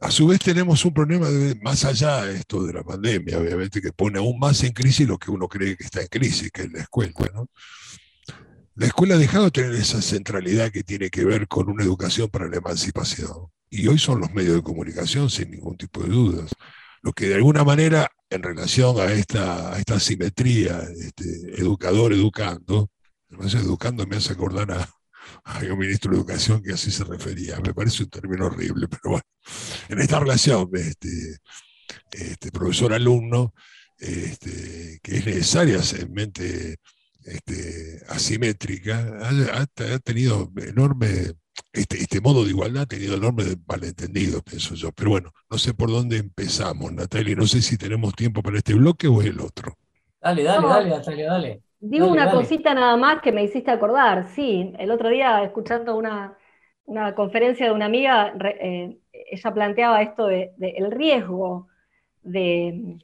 [0.00, 3.80] A su vez tenemos un problema de, más allá de esto de la pandemia, obviamente,
[3.80, 6.62] que pone aún más en crisis lo que uno cree que está en crisis, que
[6.62, 7.12] es la escuela.
[7.34, 7.48] ¿no?
[8.76, 12.28] La escuela ha dejado de tener esa centralidad que tiene que ver con una educación
[12.28, 13.48] para la emancipación.
[13.70, 16.50] Y hoy son los medios de comunicación, sin ningún tipo de dudas.
[17.00, 22.90] Lo que de alguna manera, en relación a esta, esta simetría, este, educador educando,
[23.30, 24.70] educando me hace acordar
[25.44, 27.58] a, un ministro de Educación que así se refería.
[27.60, 29.24] Me parece un término horrible, pero bueno,
[29.88, 31.38] en esta relación, este,
[32.12, 33.54] este profesor-alumno,
[33.98, 36.76] este, que es necesaria en mente
[37.26, 41.32] este, asimétrica, ha, tenido enorme,
[41.72, 44.92] este, este, modo de igualdad ha tenido enorme malentendido, pienso yo.
[44.92, 48.74] Pero bueno, no sé por dónde empezamos, Natalia, no sé si tenemos tiempo para este
[48.74, 49.74] bloque o el otro.
[50.20, 51.62] Dale, dale, dale, Natalia, dale.
[51.78, 56.36] Digo una cosita nada más que me hiciste acordar, sí, el otro día escuchando una,
[57.14, 61.68] conferencia de una amiga, eh, ella planteaba esto de, el riesgo
[62.22, 62.98] de,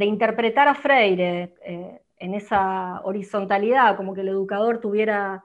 [0.00, 5.42] interpretar a Freire, eh, en esa horizontalidad, como que el educador tuviera,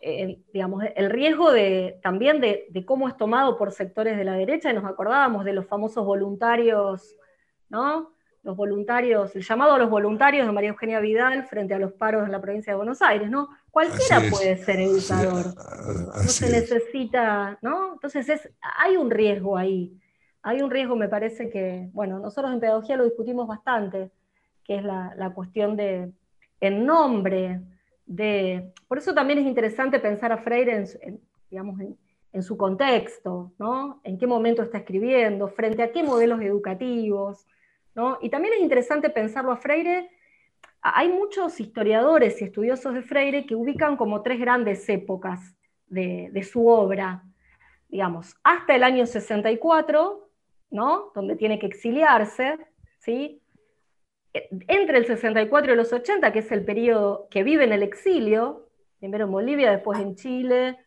[0.00, 4.70] eh, digamos, el riesgo de, también de, cómo es tomado por sectores de la derecha,
[4.70, 7.14] y nos acordábamos de los famosos voluntarios,
[7.68, 8.12] ¿no?
[8.42, 12.24] Los voluntarios, el llamado a los voluntarios de María Eugenia Vidal frente a los paros
[12.24, 13.48] en la provincia de Buenos Aires, ¿no?
[13.70, 15.54] Cualquiera puede ser educador.
[15.54, 17.92] no se necesita, ¿no?
[17.92, 19.96] Entonces es, hay un riesgo ahí.
[20.42, 24.10] Hay un riesgo, me parece que, bueno, nosotros en pedagogía lo discutimos bastante,
[24.66, 26.10] que es la, cuestión de,
[26.60, 27.60] en nombre
[28.04, 28.72] de...
[28.88, 31.96] Por eso también es interesante pensar a Freire en, digamos, en,
[32.42, 34.02] su contexto, ¿no?
[34.04, 37.46] En qué momento está escribiendo, frente a qué modelos educativos,
[37.94, 38.18] ¿no?
[38.20, 40.10] Y también es interesante pensarlo a Freire.
[40.82, 46.42] Hay muchos historiadores y estudiosos de Freire que ubican como tres grandes épocas de, de
[46.42, 47.22] su obra,
[47.88, 50.28] digamos, hasta el año 64,
[50.70, 51.12] ¿no?
[51.14, 52.58] Donde tiene que exiliarse,
[52.98, 53.40] ¿sí?
[54.68, 58.68] Entre el 64 y los 80, que es el periodo que vive en el exilio,
[58.98, 60.78] primero en Bolivia, después en Chile,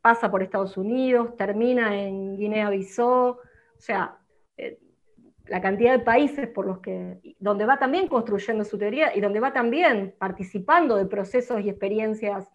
[0.00, 3.40] pasa por Estados Unidos, termina en Guinea-Bissau, o
[3.78, 4.18] sea,
[4.56, 4.78] eh,
[5.46, 9.40] la cantidad de países por los que, donde va también construyendo su teoría y donde
[9.40, 12.48] va también participando de procesos y experiencias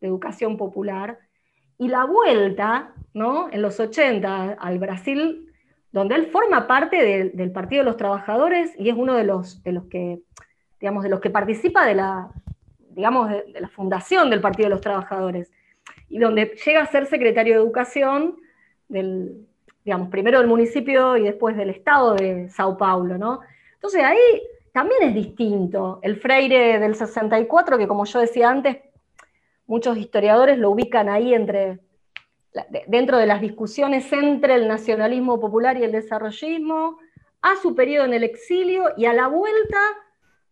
[0.00, 1.18] de educación popular,
[1.78, 3.50] y la vuelta, ¿no?
[3.50, 5.45] En los 80 al Brasil
[5.92, 9.72] donde él forma parte del Partido de los Trabajadores y es uno de los, de
[9.72, 10.20] los que,
[10.80, 12.28] digamos, de los que participa de la,
[12.90, 15.50] digamos, de, la fundación del Partido de los Trabajadores,
[16.08, 18.36] y donde llega a ser secretario de Educación
[18.88, 19.46] del,
[19.84, 23.40] digamos, primero del municipio y después del estado de Sao Paulo, ¿no?
[23.74, 26.00] Entonces ahí también es distinto.
[26.02, 28.78] El Freire del 64, que como yo decía antes,
[29.66, 31.78] muchos historiadores lo ubican ahí entre
[32.86, 36.98] dentro de las discusiones entre el nacionalismo popular y el desarrollismo,
[37.42, 39.78] a su periodo en el exilio y a la vuelta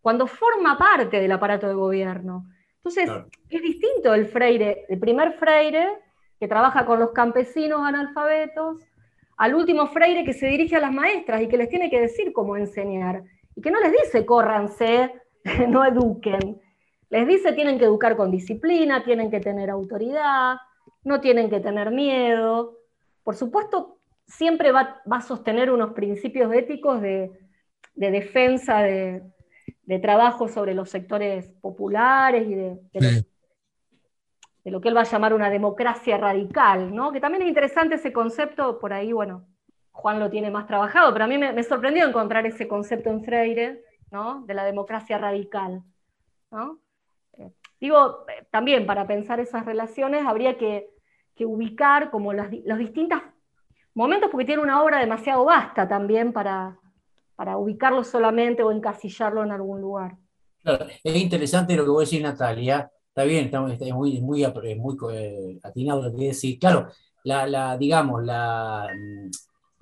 [0.00, 2.44] cuando forma parte del aparato de gobierno.
[2.76, 3.10] Entonces,
[3.48, 5.88] es distinto el Freire, el primer Freire,
[6.38, 8.82] que trabaja con los campesinos analfabetos,
[9.36, 12.32] al último Freire que se dirige a las maestras y que les tiene que decir
[12.32, 13.24] cómo enseñar,
[13.56, 15.12] y que no les dice córranse,
[15.68, 16.60] no eduquen,
[17.08, 20.56] les dice tienen que educar con disciplina, tienen que tener autoridad,
[21.04, 22.78] no tienen que tener miedo.
[23.22, 27.30] Por supuesto, siempre va, a sostener unos principios éticos de,
[27.94, 29.22] defensa de,
[30.02, 33.24] trabajo sobre los sectores populares y de,
[34.64, 37.12] lo, que él va a llamar una democracia radical, ¿no?
[37.12, 39.46] que también es interesante ese concepto, por ahí, bueno,
[39.92, 43.84] Juan lo tiene más trabajado, pero a mí me, sorprendió encontrar ese concepto en Freire,
[44.10, 44.42] ¿no?
[44.46, 45.82] de la democracia radical.
[47.38, 50.93] Eh, digo, eh, también para pensar esas relaciones habría que
[51.34, 53.20] que ubicar como los distintos
[53.94, 56.78] momentos, porque tiene una obra demasiado vasta también para,
[57.36, 60.16] para ubicarlo solamente o encasillarlo en algún lugar.
[61.02, 62.90] es interesante lo que vos decís, Natalia.
[63.08, 66.58] Está bien, está, muy, muy, muy eh, atinado lo que decís.
[66.58, 66.88] Claro,
[67.22, 69.30] la, digamos, la, mm,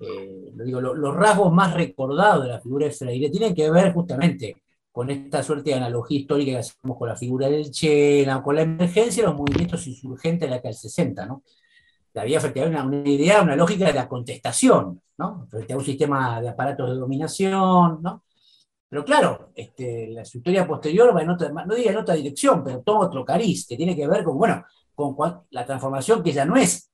[0.01, 4.55] eh, los rasgos más recordados de la figura de Freire tienen que ver justamente
[4.93, 8.61] con esta suerte de analogía histórica que hacemos con la figura del Che, con la
[8.61, 11.43] emergencia de los movimientos insurgentes de la década del 60, ¿no?
[12.13, 15.47] Había efectivamente una, idea, una lógica de la contestación, ¿no?
[15.49, 18.23] Frente a un sistema de aparatos de dominación, ¿no?
[18.87, 22.83] Pero claro, este, la historia posterior va en otra, no diría en otra dirección, pero
[22.83, 25.15] toma otro cariz, que tiene que ver con, bueno, con
[25.49, 26.91] la transformación que ya no es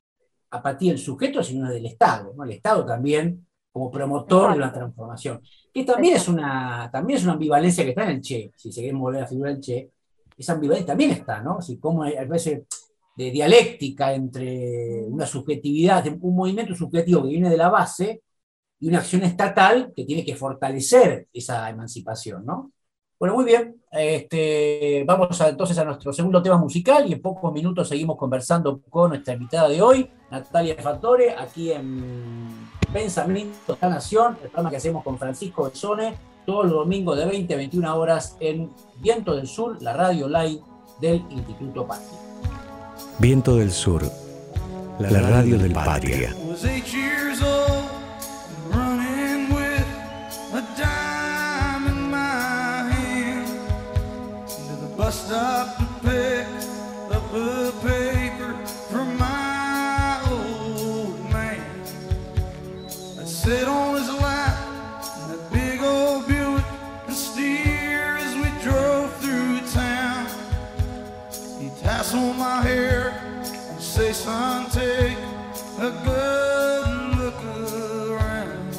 [0.52, 2.34] a partir del sujeto, sino del Estado.
[2.42, 3.46] El Estado también
[3.80, 5.42] como promotor de la transformación.
[5.74, 9.02] Que también es, una, también es una ambivalencia que está en el Che, si seguimos
[9.02, 9.89] volver a la figura del Che,
[10.38, 11.60] esa ambivalencia también está, ¿no?
[11.60, 12.63] Así como a veces
[13.15, 18.22] de dialéctica entre una subjetividad, un movimiento subjetivo que viene de la base
[18.80, 22.72] y una acción estatal que tiene que fortalecer esa emancipación, ¿no?
[23.18, 23.82] Bueno, muy bien.
[23.92, 29.10] Este, vamos entonces a nuestro segundo tema musical y en pocos minutos seguimos conversando con
[29.10, 34.78] nuestra invitada de hoy, Natalia Fattore, aquí en Pensamiento de la Nación, el programa que
[34.78, 39.47] hacemos con Francisco Besone, todos los domingos de 20 a 21 horas en Viento del
[39.47, 40.62] Sur, la radio live
[40.99, 42.17] del Instituto Patria.
[43.19, 44.04] Viento del Sur,
[44.97, 46.34] la, radio, del Patria.
[63.50, 64.58] sit on his lap
[65.22, 66.64] in that big old Buick
[67.08, 70.28] and steer as we drove through town.
[71.60, 73.10] He'd tassel my hair
[73.72, 75.18] and say, son, take
[75.80, 76.86] a good
[77.18, 77.40] look
[78.12, 78.72] around.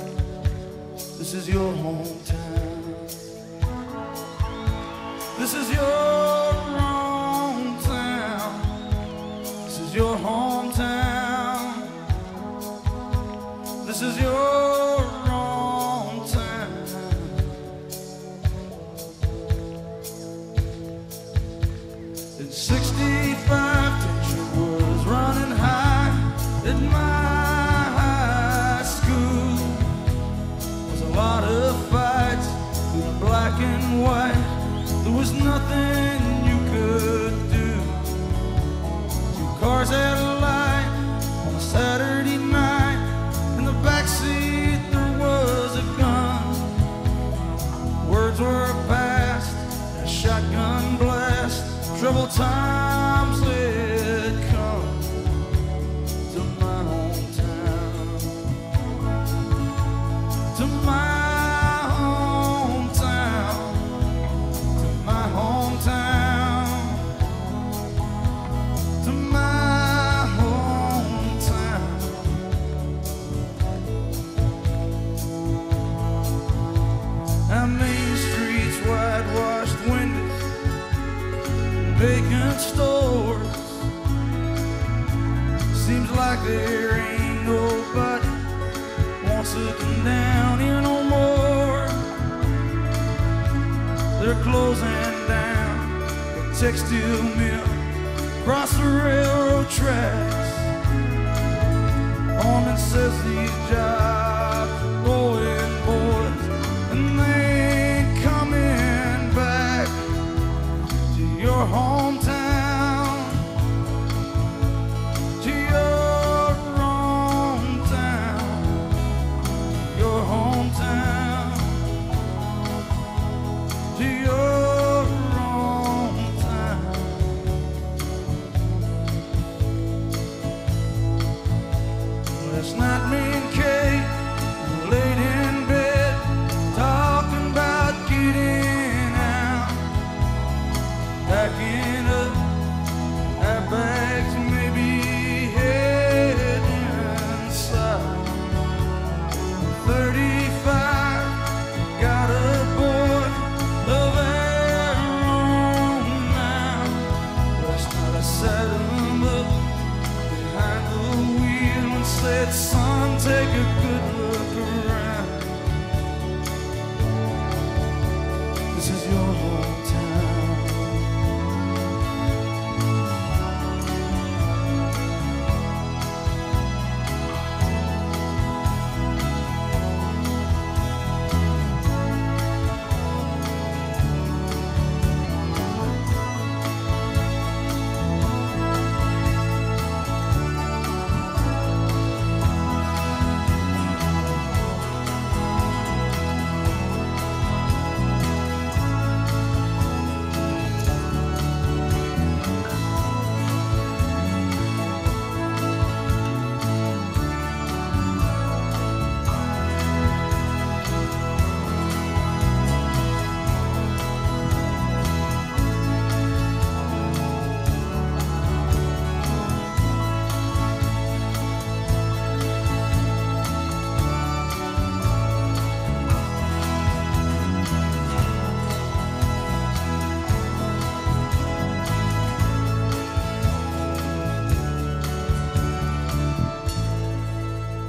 [1.19, 3.09] This is your hometown.
[5.41, 8.53] This is your hometown.
[9.65, 10.40] This is your hometown."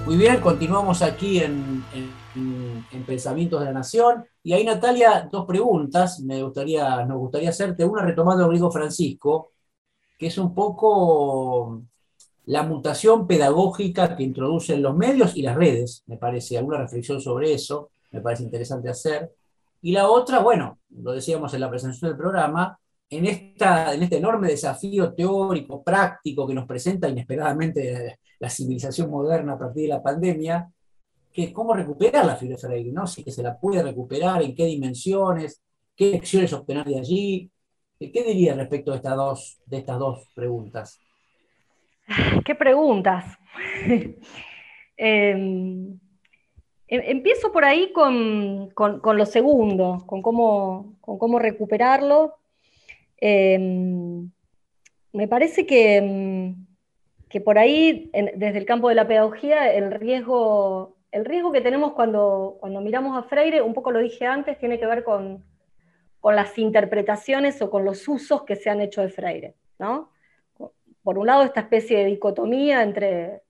[0.05, 2.21] Muy bien, continuamos aquí en, en-
[2.91, 4.25] en Pensamientos de la Nación.
[4.43, 7.85] Y ahí, Natalia, dos preguntas me gustaría, nos gustaría hacerte.
[7.85, 9.51] Una retomando a Rodrigo Francisco,
[10.17, 11.83] que es un poco
[12.45, 16.57] la mutación pedagógica que introducen los medios y las redes, me parece.
[16.57, 19.31] Alguna reflexión sobre eso, me parece interesante hacer.
[19.81, 22.79] Y la otra, bueno, lo decíamos en la presentación del programa,
[23.11, 29.53] en, esta, en este enorme desafío teórico, práctico que nos presenta inesperadamente la civilización moderna
[29.53, 30.71] a partir de la pandemia,
[31.31, 33.05] que cómo recuperar la figura de Freire, ¿no?
[33.05, 35.61] Si se la puede recuperar, en qué dimensiones,
[35.95, 37.51] qué lecciones obtener de allí.
[37.99, 40.99] ¿Qué diría respecto de estas dos, de estas dos preguntas?
[42.45, 43.25] ¿Qué preguntas?
[44.97, 45.99] Em,
[46.87, 52.35] em- empiezo por ahí con, con- con lo segundo, con cómo, con cómo recuperarlo.
[53.21, 54.31] Em,
[55.13, 56.55] me parece que, em,
[57.29, 61.93] que por ahí, desde el campo de la pedagogía, el riesgo, el riesgo que tenemos
[61.93, 65.45] cuando, cuando miramos a Freire, un poco lo dije antes, tiene que ver con,
[66.19, 70.11] con las interpretaciones o con los usos que se han hecho de Freire, ¿no?
[71.03, 73.41] por un lado, esta especie de dicotomía entre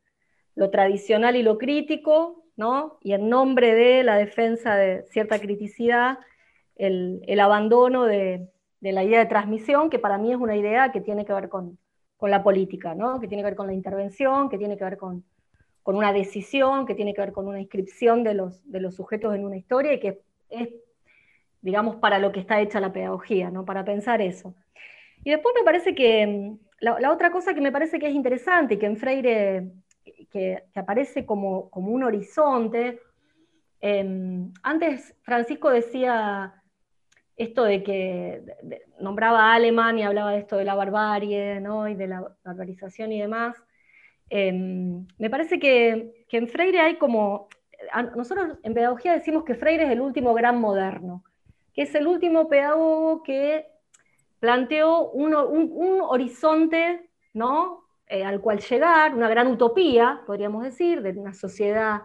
[0.55, 2.97] lo tradicional y lo crítico, ¿no?
[3.01, 6.19] y en nombre de la defensa de cierta criticidad,
[6.77, 8.47] el, el abandono de,
[8.81, 11.47] de la idea de transmisión, que para mí es una idea que tiene que ver
[11.47, 11.77] con,
[12.17, 13.19] con la política, ¿no?
[13.19, 15.23] que tiene que ver con la intervención, que tiene que ver con,
[15.83, 19.33] con una decisión, que tiene que ver con una inscripción de los, de los sujetos
[19.35, 20.69] en una historia y que es,
[21.61, 23.65] digamos, para lo que está hecha la pedagogía, ¿no?
[23.65, 24.55] para pensar eso.
[25.23, 28.73] Y después me parece que mm, la, otra cosa que me parece que es interesante
[28.73, 29.71] y que en Freire
[30.31, 32.99] que, aparece como, como un horizonte,
[33.79, 36.60] eh, antes Francisco decía
[37.43, 38.41] esto de que
[38.99, 41.87] nombraba a Alemán y hablaba de esto de la barbarie ¿no?
[41.87, 43.57] y de la barbarización y demás.
[44.29, 47.49] Eh, me parece que, que en Freire hay como,
[48.15, 51.23] nosotros en pedagogía decimos que Freire es el último gran moderno,
[51.73, 53.65] que es el último pedagogo que
[54.39, 57.85] planteó un, un- un horizonte ¿no?
[58.07, 62.01] Eh, al cual llegar, una gran utopía, podríamos decir, de una sociedad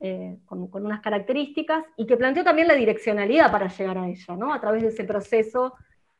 [0.00, 4.52] eh, con, unas características, y que planteó también la direccionalidad para llegar a ella, ¿no?
[4.52, 5.74] a través de ese proceso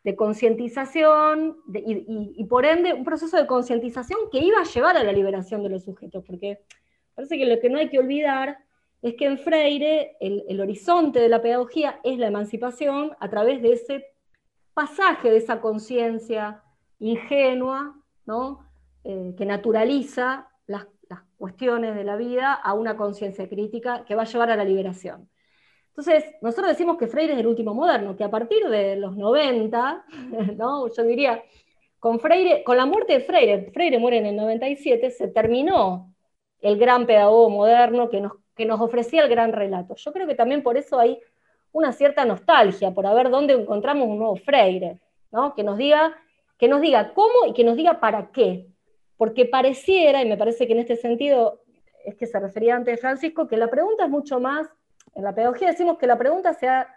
[0.04, 5.12] de concientización y, por ende un proceso de concientización que iba a llevar a la
[5.12, 6.60] liberación de los sujetos, porque
[7.14, 8.58] parece que lo que no hay que olvidar
[9.02, 13.72] es que en Freire el, horizonte de la pedagogía es la emancipación a través de
[13.72, 14.06] ese
[14.74, 16.62] pasaje de esa conciencia
[16.98, 17.94] ingenua,
[18.26, 18.64] ¿no?
[19.04, 20.86] Eh, que naturaliza las
[21.38, 25.30] cuestiones de la vida a una conciencia crítica que va a llevar a la liberación.
[25.98, 30.04] Entonces, nosotros decimos que Freire es el último moderno, que a partir de los 90,
[30.56, 30.88] ¿no?
[30.92, 31.42] yo diría,
[31.98, 36.14] con, Freire, con la muerte de Freire, Freire muere en el 97, se terminó
[36.60, 39.94] el gran pedagogo moderno que nos, que nos ofrecía el gran relato.
[39.96, 41.18] Yo creo que también por eso hay
[41.72, 45.00] una cierta nostalgia, por ver dónde encontramos un nuevo Freire,
[45.32, 45.54] ¿no?
[45.54, 46.16] que, nos diga,
[46.58, 48.68] que nos diga cómo y que nos diga para qué.
[49.18, 51.60] Porque pareciera, y me parece que en este sentido
[52.06, 54.70] es que se refería antes Francisco, que la pregunta es mucho más
[55.14, 56.88] en la pedagogía decimos que la pregunta se ha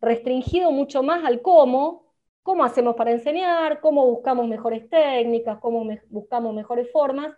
[0.00, 2.06] restringido mucho más al cómo,
[2.42, 7.34] cómo hacemos para enseñar, cómo buscamos mejores técnicas, cómo buscamos mejores formas,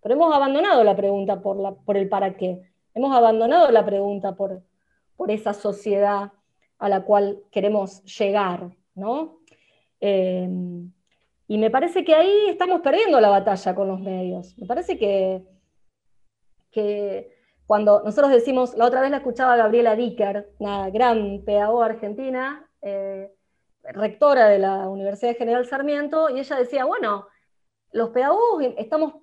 [0.00, 2.62] pero hemos abandonado la pregunta por, la, por el para qué,
[2.94, 4.62] hemos abandonado la pregunta por,
[5.16, 6.32] por esa sociedad
[6.78, 9.40] a la cual queremos llegar, ¿no?
[10.00, 10.48] Eh,
[11.46, 14.56] y me parece que ahí estamos perdiendo la batalla con los medios.
[14.58, 15.44] Me parece que,
[17.66, 23.30] cuando nosotros decimos, la otra vez la escuchaba Gabriela Dicker, una gran pedagoga argentina, eh,
[23.82, 27.26] rectora de la Universidad General Sarmiento, y ella decía, bueno,
[27.92, 29.14] los pedagogos estamos,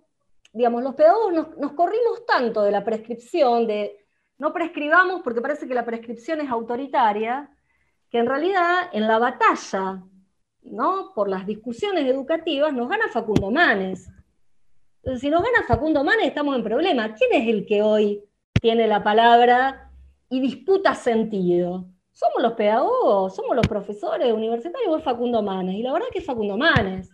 [0.53, 4.05] digamos, los pedagogos nos, nos corrimos tanto de la prescripción, de
[4.37, 7.49] no prescribamos porque parece que la prescripción es autoritaria,
[8.09, 10.03] que en realidad en la batalla,
[11.13, 14.09] por las discusiones educativas, nos gana Facundo Manes.
[15.19, 17.13] Si nos gana Facundo Manes, estamos en problema.
[17.15, 18.23] ¿Quién es el que hoy
[18.61, 19.91] tiene la palabra
[20.29, 21.85] y disputa sentido?
[22.11, 23.35] ¿Somos los pedagogos?
[23.35, 25.75] ¿Somos los profesores universitarios o es Facundo Manes?
[25.75, 27.09] Y la verdad que es Facundo Manes.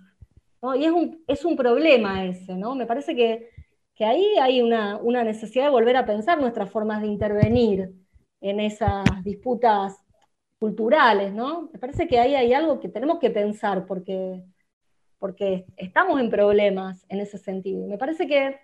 [0.76, 2.56] Y es un, es un problema ese.
[2.56, 3.50] Me parece que,
[3.96, 7.92] que ahí hay una, una necesidad de volver a pensar nuestras formas de intervenir
[8.42, 9.96] en esas disputas
[10.60, 11.70] culturales, ¿no?
[11.72, 14.44] Me parece que ahí hay algo que tenemos que pensar porque,
[15.20, 17.88] porque estamos en problemas en ese sentido.
[17.88, 18.60] Me parece que,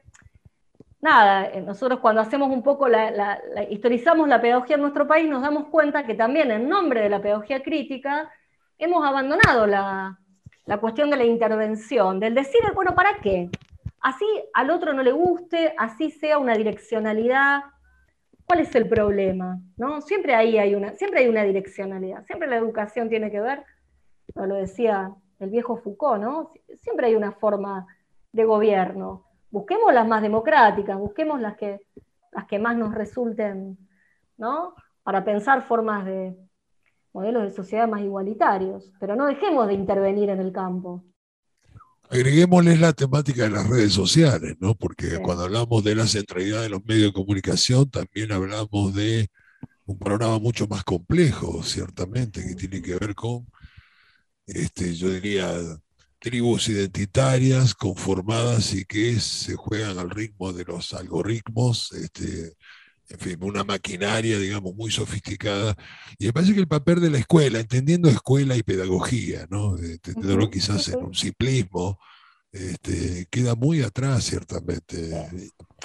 [1.01, 3.39] nada, eh, nosotros cuando hacemos un poco, la,
[3.69, 7.21] historizamos la pedagogía en nuestro país, nos damos cuenta que también en nombre de la
[7.21, 8.29] pedagogía crítica
[8.79, 10.19] hemos abandonado la,
[10.65, 13.49] la cuestión de la intervención, del decir, bueno, ¿para qué?
[13.99, 17.63] Así al otro no le guste, así sea una direccionalidad,
[18.45, 19.59] ¿Cuál es el problema?
[19.77, 20.01] ¿No?
[20.01, 23.63] Siempre ahí hay una, siempre hay una direccionalidad, siempre la educación tiene que ver,
[24.35, 26.51] lo decía el viejo Foucault, ¿no?
[26.75, 27.85] Siempre hay una forma
[28.31, 29.25] de gobierno.
[29.51, 31.81] Busquemos las más democráticas, busquemos las que,
[32.31, 33.77] las que más nos resulten,
[34.37, 34.73] ¿no?
[35.03, 36.35] Para pensar formas de
[37.13, 41.03] modelos de sociedad más igualitarios, pero no dejemos de intervenir en el campo.
[42.09, 44.75] Agreguémosles la temática de las redes sociales, ¿no?
[44.75, 45.21] Porque Sí.
[45.21, 49.29] cuando hablamos de la centralidad de los medios de comunicación, también hablamos de
[49.85, 53.47] un programa mucho más complejo, ciertamente, que tiene que ver con,
[54.47, 55.53] este, yo diría,
[56.19, 62.53] tribus identitarias conformadas y que se juegan al ritmo de los algoritmos, este,
[63.09, 65.75] en fin, una maquinaria, digamos, muy sofisticada.
[66.17, 69.77] Y me parece que el papel de la escuela, entendiendo escuela y pedagogía, ¿no?
[69.77, 71.99] Entendiéndolo quizás en un simplismo,
[72.51, 75.11] este, queda muy atrás, ciertamente.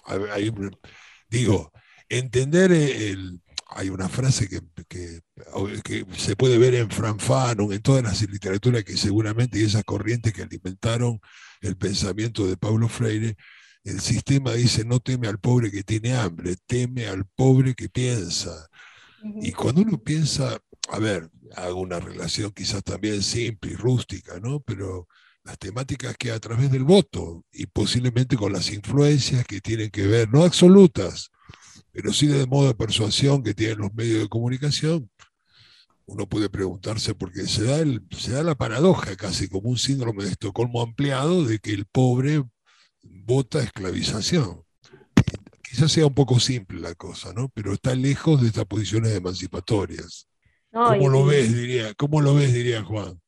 [0.07, 0.53] Hay-
[1.29, 1.73] digo,
[2.09, 3.41] entender el,
[3.71, 5.21] hay una frase que, que-
[5.85, 9.85] que se puede ver en Fran Fanon, en todas las literaturas que seguramente y esas
[9.85, 11.21] corrientes que alimentaron
[11.61, 13.37] el pensamiento de Paulo Freire,
[13.89, 18.69] el sistema dice no teme al pobre que tiene hambre, teme al pobre que piensa.
[19.43, 20.59] Y cuando uno piensa,
[20.91, 24.61] a ver, hago una relación quizás también simple y rústica, ¿no?
[24.61, 25.09] Pero
[25.43, 30.07] las temáticas que a través del voto y posiblemente con las influencias que tienen que
[30.07, 31.31] ver, no absolutas,
[31.91, 35.11] pero sí de modo de persuasión que tienen los medios de comunicación,
[36.05, 40.25] uno puede preguntarse porque se da, el, se da la paradoja casi como un síndrome
[40.25, 42.45] de Estocolmo ampliado de que el pobre
[43.29, 44.65] vota esclavización.
[45.63, 47.49] Quizás sea un poco simple la cosa, ¿no?
[47.51, 50.29] Pero está lejos de estas posiciones emancipatorias.
[50.73, 51.95] No, ¿Cómo y- lo ves, diría?
[51.95, 53.21] ¿Cómo lo ves, diría Juan?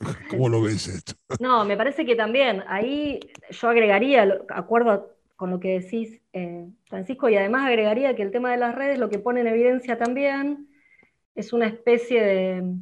[0.30, 1.14] ¿Cómo lo ves esto?
[1.38, 7.28] No, me parece que también ahí yo agregaría, acuerdo con lo que decís, eh, Francisco,
[7.28, 10.68] y además agregaría que el tema de las redes lo que pone en evidencia también
[11.34, 12.74] es una especie de,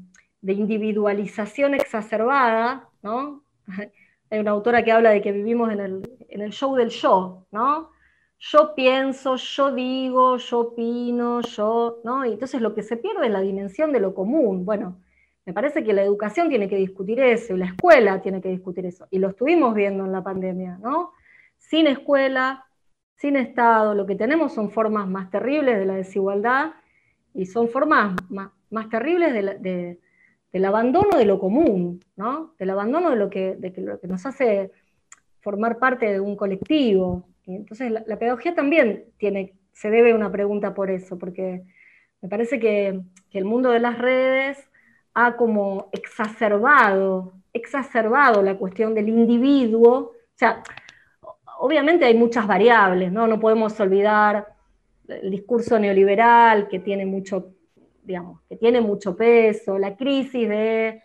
[0.43, 3.45] de individualización exacerbada, ¿no?
[4.33, 5.81] Hay una autora que habla de que vivimos en
[6.31, 7.91] el, show del yo, ¿no?
[8.39, 12.25] Yo pienso, yo digo, yo opino, yo, ¿no?
[12.25, 14.65] Y entonces lo que se pierde es la dimensión de lo común.
[14.65, 15.03] Bueno,
[15.45, 18.87] me parece que la educación tiene que discutir eso, y la escuela tiene que discutir
[18.87, 19.07] eso.
[19.11, 21.13] Y lo estuvimos viendo en la pandemia, ¿no?
[21.59, 22.65] Sin escuela,
[23.17, 26.73] sin Estado, lo que tenemos son formas más terribles de la desigualdad
[27.35, 30.01] y son formas más, más terribles de, la- de-
[30.53, 32.55] del abandono de lo común, ¿no?
[32.59, 34.71] Del abandono de lo que, de lo que nos hace
[35.41, 37.29] formar parte de un colectivo.
[37.45, 41.63] Y entonces la, la pedagogía también tiene, se debe una pregunta por eso, porque
[42.21, 43.01] me parece que,
[43.31, 44.69] que el mundo de las redes
[45.15, 50.13] ha como exacerbado, exacerbado la cuestión del individuo.
[50.13, 50.63] O sea,
[51.59, 53.27] obviamente hay muchas variables, ¿no?
[53.27, 54.47] No podemos olvidar
[55.09, 57.53] el discurso neoliberal que tiene mucho,
[58.03, 61.03] digamos, que tiene mucho peso, la crisis de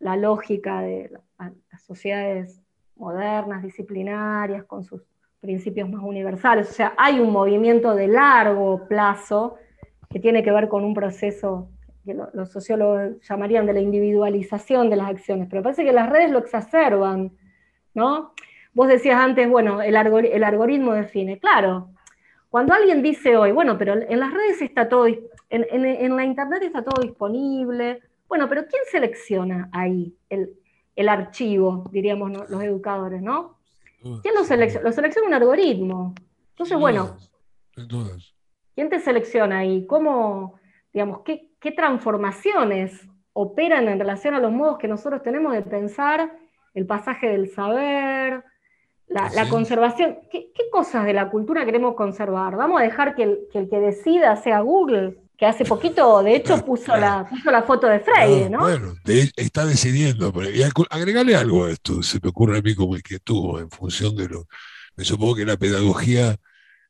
[0.00, 2.60] la lógica de la- las sociedades
[2.96, 5.02] modernas, disciplinarias, con sus
[5.40, 6.68] principios más universales.
[6.68, 9.56] O sea, hay un movimiento de largo plazo
[10.10, 11.68] que tiene que ver con un proceso
[12.04, 16.10] que lo- los sociólogos llamarían de la individualización de las acciones, pero parece que las
[16.10, 17.32] redes lo exacerban,
[17.94, 18.32] ¿no?
[18.72, 21.38] Vos decías antes, bueno, el, algori- el algoritmo define.
[21.38, 21.90] Claro,
[22.48, 25.06] cuando alguien dice hoy, bueno, pero en las redes está todo,
[25.50, 30.54] en, en- en la internet está todo disponible, bueno, pero ¿quién selecciona ahí el,
[30.96, 32.44] el archivo, diríamos ¿no?
[32.48, 33.58] los educadores, ¿no?
[34.22, 34.86] ¿Quién lo selecciona?
[34.88, 36.14] Lo selecciona un algoritmo.
[36.50, 37.16] Entonces, bueno,
[37.76, 38.34] dudas.
[38.74, 39.86] ¿Quién te selecciona ahí?
[39.86, 40.58] ¿Cómo,
[40.92, 46.32] digamos, qué, qué transformaciones operan en relación a los modos que nosotros tenemos de pensar
[46.74, 48.44] el pasaje del saber,
[49.06, 50.18] la, conservación?
[50.30, 52.56] ¿Qué, qué cosas de la cultura queremos conservar?
[52.56, 55.16] ¿Vamos a dejar que el que, el que decida sea Google?
[55.40, 58.58] Que hace poquito, de hecho, puso la, puso la foto de Freire, Ah, ¿no?
[58.60, 60.32] Bueno, de- está decidiendo.
[60.34, 64.14] pero- Y agregarle algo a esto, se me ocurre a mí como inquietud en función
[64.14, 64.46] de lo.
[64.96, 66.36] Me supongo que la pedagogía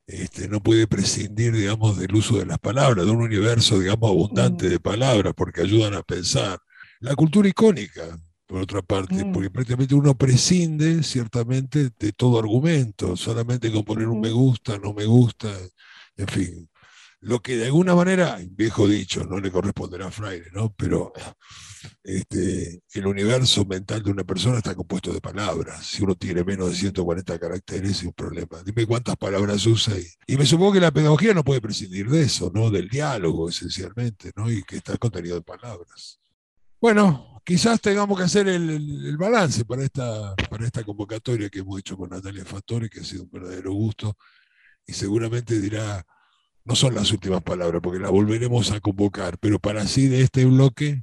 [0.08, 4.66] este, no puede prescindir, digamos, del uso de las palabras, de un universo, digamos, abundante
[4.66, 4.70] Mm.
[4.70, 6.58] de palabras, porque ayudan a pensar.
[6.98, 9.32] La cultura icónica, por otra parte, Mm.
[9.32, 14.92] porque prácticamente uno prescinde, ciertamente, de todo argumento, solamente con poner un me gusta, no
[14.92, 15.48] me gusta,
[16.16, 16.69] en fin.
[17.22, 20.72] Lo que de alguna manera, viejo dicho, no le corresponderá a Freire, ¿no?
[20.74, 21.12] Pero
[22.02, 25.84] este, el universo mental de una persona está compuesto de palabras.
[25.84, 28.62] Si uno tiene menos de 140 caracteres, es un problema.
[28.64, 29.98] Dime cuántas palabras usa.
[29.98, 32.70] Y, y me supongo que la pedagogía no puede prescindir de eso, ¿no?
[32.70, 34.50] Del diálogo, esencialmente, ¿no?
[34.50, 36.20] Y que está contenido de palabras.
[36.80, 41.96] Bueno, quizás tengamos que hacer el, balance para esta, para esta convocatoria que hemos hecho
[41.98, 44.16] con Natalia Fattori, que ha sido un verdadero gusto.
[44.86, 46.02] Y seguramente dirá,
[46.64, 50.44] no son las últimas palabras, porque las volveremos a convocar, pero para así de este
[50.44, 51.02] bloque,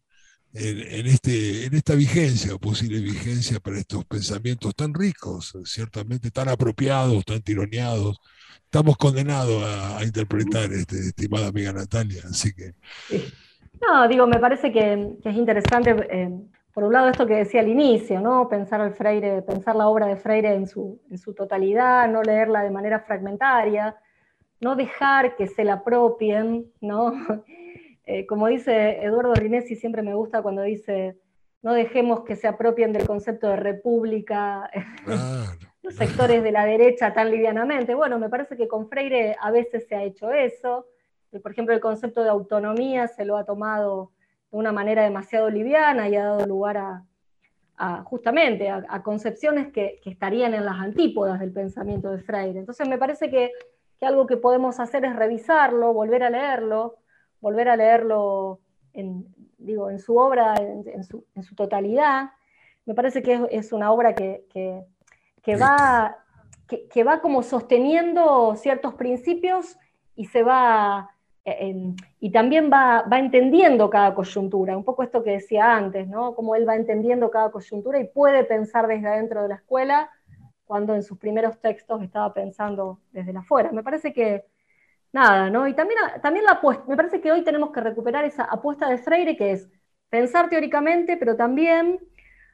[0.53, 6.49] en, este, en esta vigencia o posible vigencia para estos pensamientos tan ricos, ciertamente tan
[6.49, 8.18] apropiados, tan tironeados,
[8.64, 12.24] estamos condenados a, interpretar, este, estimada amiga Natalia.
[12.30, 12.74] Así que,
[13.82, 16.32] No, digo, me parece que, que es interesante, eh,
[16.74, 18.47] por un lado, esto que decía al inicio, ¿no?
[18.49, 22.64] Pensar al Freire, pensar la obra de Freire en su, en su totalidad, no leerla
[22.64, 23.95] de manera fragmentaria,
[24.60, 27.14] no dejar que se la apropien, ¿no?
[28.10, 31.18] Eh, como dice Eduardo Rinesi, siempre me gusta cuando dice,
[31.62, 34.72] no dejemos que se apropien del concepto de república
[35.03, 35.51] claro,
[35.84, 37.95] los sectores de la derecha tan livianamente.
[37.95, 40.86] Bueno, me parece que con Freire a veces se ha hecho eso.
[41.34, 44.14] Eh, Por ejemplo, el concepto de autonomía se lo ha tomado
[44.51, 47.03] de una manera demasiado liviana y ha dado lugar a,
[47.76, 52.60] a, justamente a, a concepciones que, que, estarían en las antípodas del pensamiento de Freire.
[52.60, 53.51] Entonces me parece que,
[54.00, 56.98] que, algo que podemos hacer es revisarlo, volver a leerlo,
[57.39, 58.60] volver a leerlo
[58.93, 59.28] en,
[59.58, 62.32] digo, en su obra, en, su, en su, totalidad.
[62.86, 66.18] Me parece que es, una obra que, que, va,
[66.68, 69.78] que, va como sosteniendo ciertos principios
[70.16, 71.12] y se va
[71.45, 76.36] eh, y también va, va, entendiendo cada coyuntura, un poco esto que decía antes, ¿no?
[76.36, 80.10] Cómo él va entendiendo cada coyuntura y puede pensar desde adentro de la escuela
[80.68, 83.72] cuando en sus primeros textos estaba pensando desde la afuera.
[83.72, 84.45] Me parece que
[85.13, 85.68] nada, ¿no?
[85.68, 88.97] Y también, también la apuesta, me parece que hoy tenemos que recuperar esa apuesta de
[88.97, 89.70] Freire que es
[90.09, 91.99] pensar teóricamente, pero también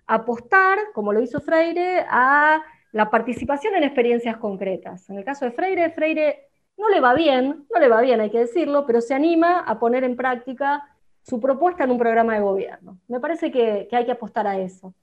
[0.08, 5.10] apostar, como lo hizo Freire, a la participación en experiencias concretas.
[5.10, 6.48] En el caso de Freire, Freire
[6.78, 9.80] no le va bien, no le va bien, hay que decirlo, pero se anima a
[9.80, 10.88] poner en práctica
[11.22, 13.00] su propuesta en un programa de gobierno.
[13.08, 14.94] Me parece que, hay que apostar a eso,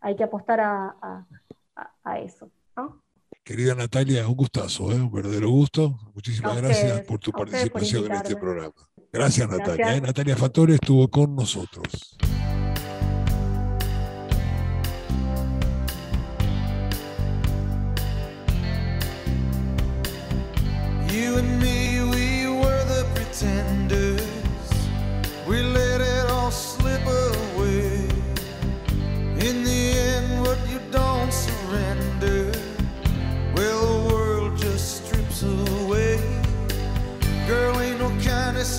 [0.00, 2.50] hay que apostar a eso.
[2.76, 3.02] ¿No?
[3.44, 4.96] Querida Natalia, un gustazo, ¿eh?
[4.96, 5.98] un verdadero gusto.
[6.14, 8.74] Muchísimas gracias por tu participación por en este programa.
[9.12, 9.74] Gracias, Natalia.
[9.76, 9.98] Gracias.
[9.98, 10.00] ¿eh?
[10.06, 12.16] Natalia Fatore estuvo con nosotros.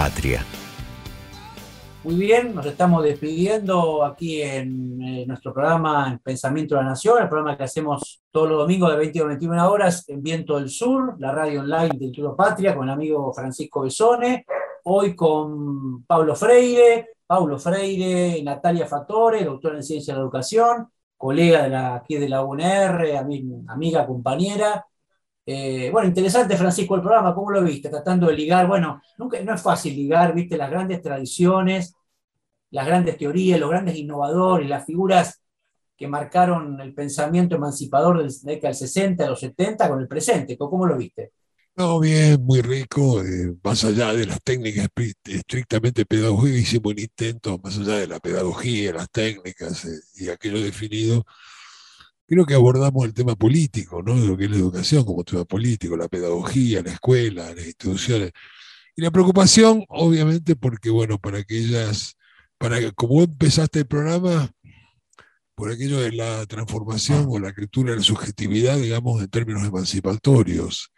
[0.00, 0.42] patria.
[2.04, 7.28] Muy bien, nos estamos despidiendo aquí en, eh, nuestro programa Pensamiento de la Nación, el
[7.28, 11.16] programa que hacemos todos los domingos de 20 a 21 horas en Viento del Sur,
[11.18, 14.46] la radio online de Turo Patria, con el amigo Francisco Besone,
[14.84, 20.88] hoy con Pablo Freire, Pablo Freire, Natalia Fatore, doctora en Ciencia de la Educación,
[21.18, 23.18] colega aquí de la UNR,
[23.68, 24.86] amiga, compañera,
[25.46, 27.88] eh, bueno, interesante, Francisco, el programa, ¿cómo lo viste?
[27.88, 31.94] Tratando de ligar, bueno, nunca, no es fácil ligar, viste, las grandes tradiciones,
[32.70, 35.42] las grandes teorías, los grandes innovadores, las figuras
[35.96, 40.56] que marcaron el pensamiento emancipador de la del 60, de los 70, con el presente.
[40.56, 41.32] ¿Cómo lo viste?
[41.76, 44.88] No, bien, muy rico, eh, más allá de las técnicas
[45.24, 50.60] estrictamente pedagógicas, hicimos un intento, más allá de la pedagogía, las técnicas eh, y aquello
[50.60, 51.24] definido,
[52.30, 54.18] creo que abordamos el tema político, ¿no?
[54.18, 58.30] De lo que es la educación como tema político, la pedagogía, la escuela, las instituciones.
[58.94, 62.16] Y la preocupación, obviamente, porque, bueno, para aquellas,
[62.56, 64.48] para como empezaste el programa,
[65.56, 70.92] por aquello de la transformación o la escritura de la subjetividad, digamos, en términos emancipatorios.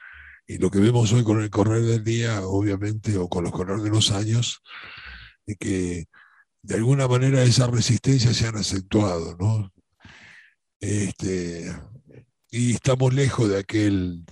[0.47, 3.81] Y lo que vemos hoy con el correr del día, obviamente, o con los correr
[3.81, 4.61] de los años,
[5.47, 6.05] es que
[6.61, 9.73] de alguna manera esas resistencias se han acentuado, ¿no?
[10.83, 11.73] Este,
[12.51, 14.25] y estamos lejos de aquel,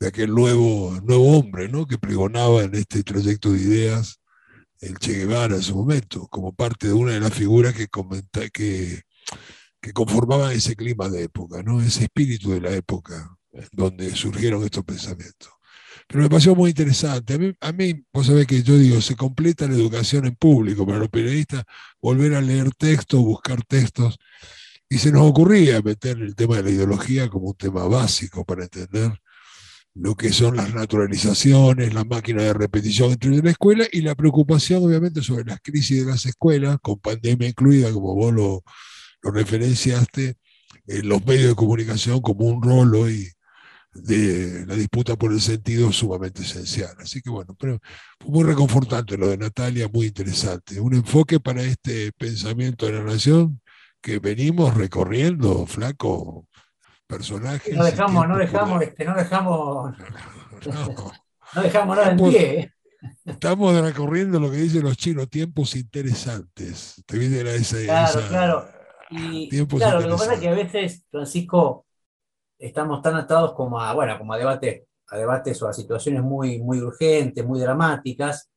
[0.00, 1.86] de aquel nuevo, nuevo hombre, ¿no?
[1.86, 4.18] Que pregonaba en este trayecto de ideas
[4.80, 8.48] el Che Guevara en su momento, como parte de una de las figuras que, comenta,
[8.48, 9.02] que,
[9.82, 11.82] que conformaban ese clima de época, ¿no?
[11.82, 13.36] Ese espíritu de la época
[13.72, 15.50] donde surgieron estos pensamientos.
[16.06, 17.34] Pero me pareció muy interesante.
[17.34, 20.86] A mí, a mí, vos sabés que yo digo, se completa la educación en público
[20.86, 21.64] para los periodistas,
[22.00, 24.18] volver a leer textos, buscar textos.
[24.88, 28.64] Y se nos ocurría meter el tema de la ideología como un tema básico para
[28.64, 29.12] entender
[29.94, 34.14] lo que son las naturalizaciones, la máquina de repetición dentro de la escuela y la
[34.14, 38.62] preocupación, obviamente, sobre las crisis de las escuelas, con pandemia incluida, como vos lo,
[39.22, 40.36] lo referenciaste,
[40.86, 43.28] eh, los medios de comunicación como un rol hoy
[43.92, 46.94] de la disputa por el sentido sumamente esencial.
[46.98, 47.80] Así que bueno, pero
[48.20, 50.80] fue muy reconfortante lo de Natalia, muy interesante.
[50.80, 53.60] Un enfoque para este pensamiento de la nación
[54.08, 56.46] que venimos recorriendo, flaco,
[57.06, 57.76] personajes.
[57.76, 59.98] No dejamos, no dejamos, este, no dejamos,
[60.66, 61.12] No,
[61.54, 62.72] no dejamos nada en pie.
[63.26, 67.02] estamos recorriendo lo que dicen los chinos, tiempos interesantes.
[67.06, 68.68] Te viene la, esa, Claro, esa- claro.
[69.10, 71.84] Y claro, lo que pasa es que a veces, Francisco,
[72.58, 76.60] estamos tan atados como a, bueno, como a debates, a debates o a situaciones muy,
[76.62, 78.50] muy urgentes, muy dramáticas,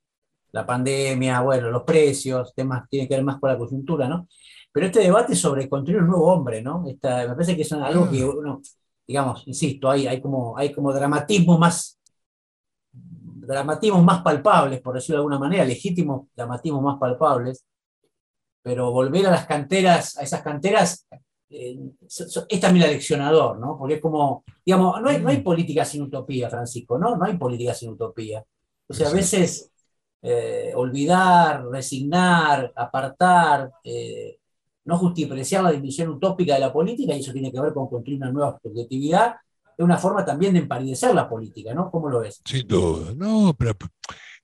[0.53, 4.27] la pandemia, bueno, los precios, temas tienen que ver más con la coyuntura, ¿no?
[4.71, 6.83] Pero este debate sobre construir un nuevo hombre, ¿no?
[6.87, 8.61] Esta, me parece que es algo que uno,
[9.07, 11.99] digamos, insisto, hay, hay como, hay como dramatismo más,
[12.93, 17.65] dramatismos más palpables, por decirlo de alguna manera, legítimos dramatismos más palpables,
[18.61, 21.07] pero volver a las canteras, a esas canteras,
[21.49, 23.77] eh, so- so- es también aleccionador, ¿no?
[23.77, 27.15] Porque es como, digamos, no hay, no hay política sin utopía, Francisco, ¿no?
[27.17, 28.43] No hay política sin utopía.
[28.87, 29.71] O sea, a veces
[30.21, 34.37] eh, olvidar, resignar, apartar, eh,
[34.85, 38.17] no justipreciar la dimensión utópica de la política, y eso tiene que ver con construir
[38.21, 39.35] una nueva subjetividad,
[39.77, 41.89] es una forma también de empalidecer la política, ¿no?
[41.89, 42.41] ¿Cómo lo ves?
[42.45, 43.13] Sin duda.
[43.15, 43.75] No, pero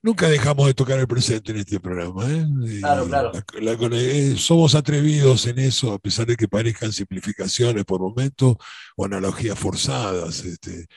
[0.02, 2.24] nunca dejamos de tocar el presente en este programa.
[2.32, 2.46] ¿eh?
[2.80, 3.32] Claro, claro.
[3.60, 8.56] la- la- eh, somos atrevidos en eso, a pesar de que parezcan simplificaciones por momentos
[8.96, 10.46] o analogías forzadas.
[10.46, 10.88] Este,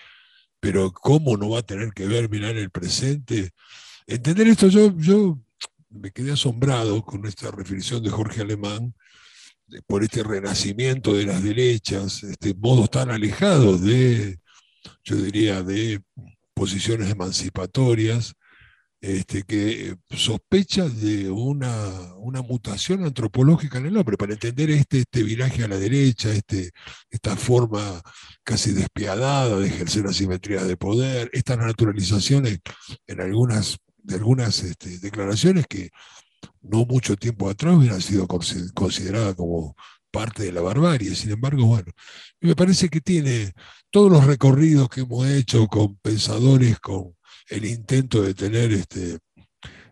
[0.61, 3.51] pero ¿cómo no va a tener que ver mirar el presente?
[4.07, 5.39] Entender esto, yo, yo
[5.91, 8.95] me quedé asombrado con esta reflexión de Jorge Alemán
[9.87, 14.39] por este renacimiento de las derechas, este modos tan alejados de,
[15.05, 16.01] yo diría, de
[16.55, 18.35] posiciones emancipatorias,
[19.03, 25.23] este, que sospecha de una, una mutación antropológica en el hombre, para entender este, este
[25.23, 26.71] viraje a la derecha, este,
[27.11, 28.03] esta forma
[28.45, 32.59] casi despiadada de ejercer asimetrías de poder, estas naturalizaciones
[33.07, 35.91] en algunas, de algunas este, declaraciones que
[36.63, 39.75] no mucho tiempo atrás hubieran sido consi- consideradas como
[40.11, 41.15] parte de la barbarie.
[41.15, 41.93] Sin embargo, bueno,
[42.41, 43.53] me parece que tiene
[43.91, 47.15] todos los recorridos que hemos hecho con pensadores, con
[47.49, 49.19] el intento de tener, este,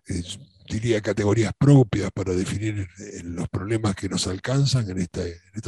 [0.08, 0.22] eh,
[0.68, 5.22] diría, categorías propias para definir eh, los problemas que nos alcanzan en esta,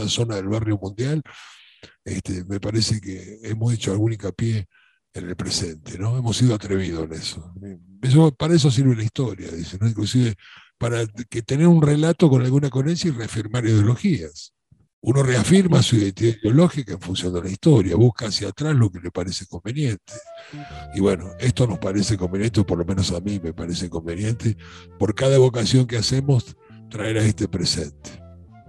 [0.09, 1.23] zona del barrio mundial,
[2.05, 4.67] este, me parece que hemos hecho algún hincapié
[5.13, 6.17] en el presente, ¿no?
[6.17, 7.53] Hemos sido atrevidos en eso.
[8.03, 9.89] Eso- para eso sirve la historia, dice, ¿no?
[9.89, 10.35] Inclusive
[10.81, 14.55] para que tener un relato con alguna coherencia y reafirmar ideologías.
[15.03, 18.99] Uno reafirma su identidad ideológica en función de la historia, busca hacia atrás lo que
[18.99, 20.15] le parece conveniente.
[20.95, 24.57] Y bueno, esto nos parece conveniente, o por lo menos a mí me parece conveniente,
[24.99, 26.57] por cada evocación que hacemos,
[26.89, 28.11] traer a este presente.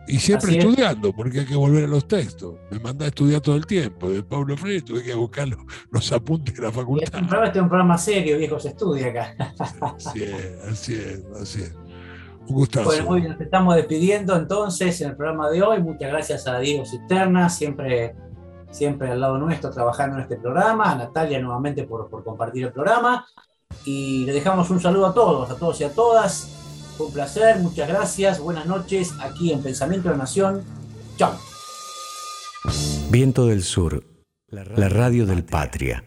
[0.05, 0.65] Y siempre Así es.
[0.65, 2.55] estudiando, porque hay que volver a los textos.
[2.71, 4.09] Me manda a estudiar todo el tiempo.
[4.09, 5.59] De Pablo Freire tuve que buscar los,
[5.89, 7.45] los apuntes de la este es facultad.
[7.45, 9.55] este es un programa serio, viejo, se estudia acá.
[9.95, 11.73] Así es, así es, así es.
[12.51, 12.85] Un gustazo.
[12.85, 15.81] Bueno, muy bien, nos estamos despidiendo entonces en el programa de hoy.
[15.81, 18.13] Muchas gracias a Diego Cisterna, siempre,
[18.71, 20.91] siempre al lado nuestro trabajando en este programa.
[20.91, 23.25] A Natalia nuevamente por, por compartir el programa.
[23.85, 26.49] Y le dejamos un saludo a todos, a todos y a todas.
[26.97, 30.61] Fue un placer, muchas gracias, buenas noches aquí en Pensamiento de la Nación.
[31.15, 31.31] Chao.
[33.09, 34.03] Viento del Sur,
[34.49, 36.03] la radio del Patria.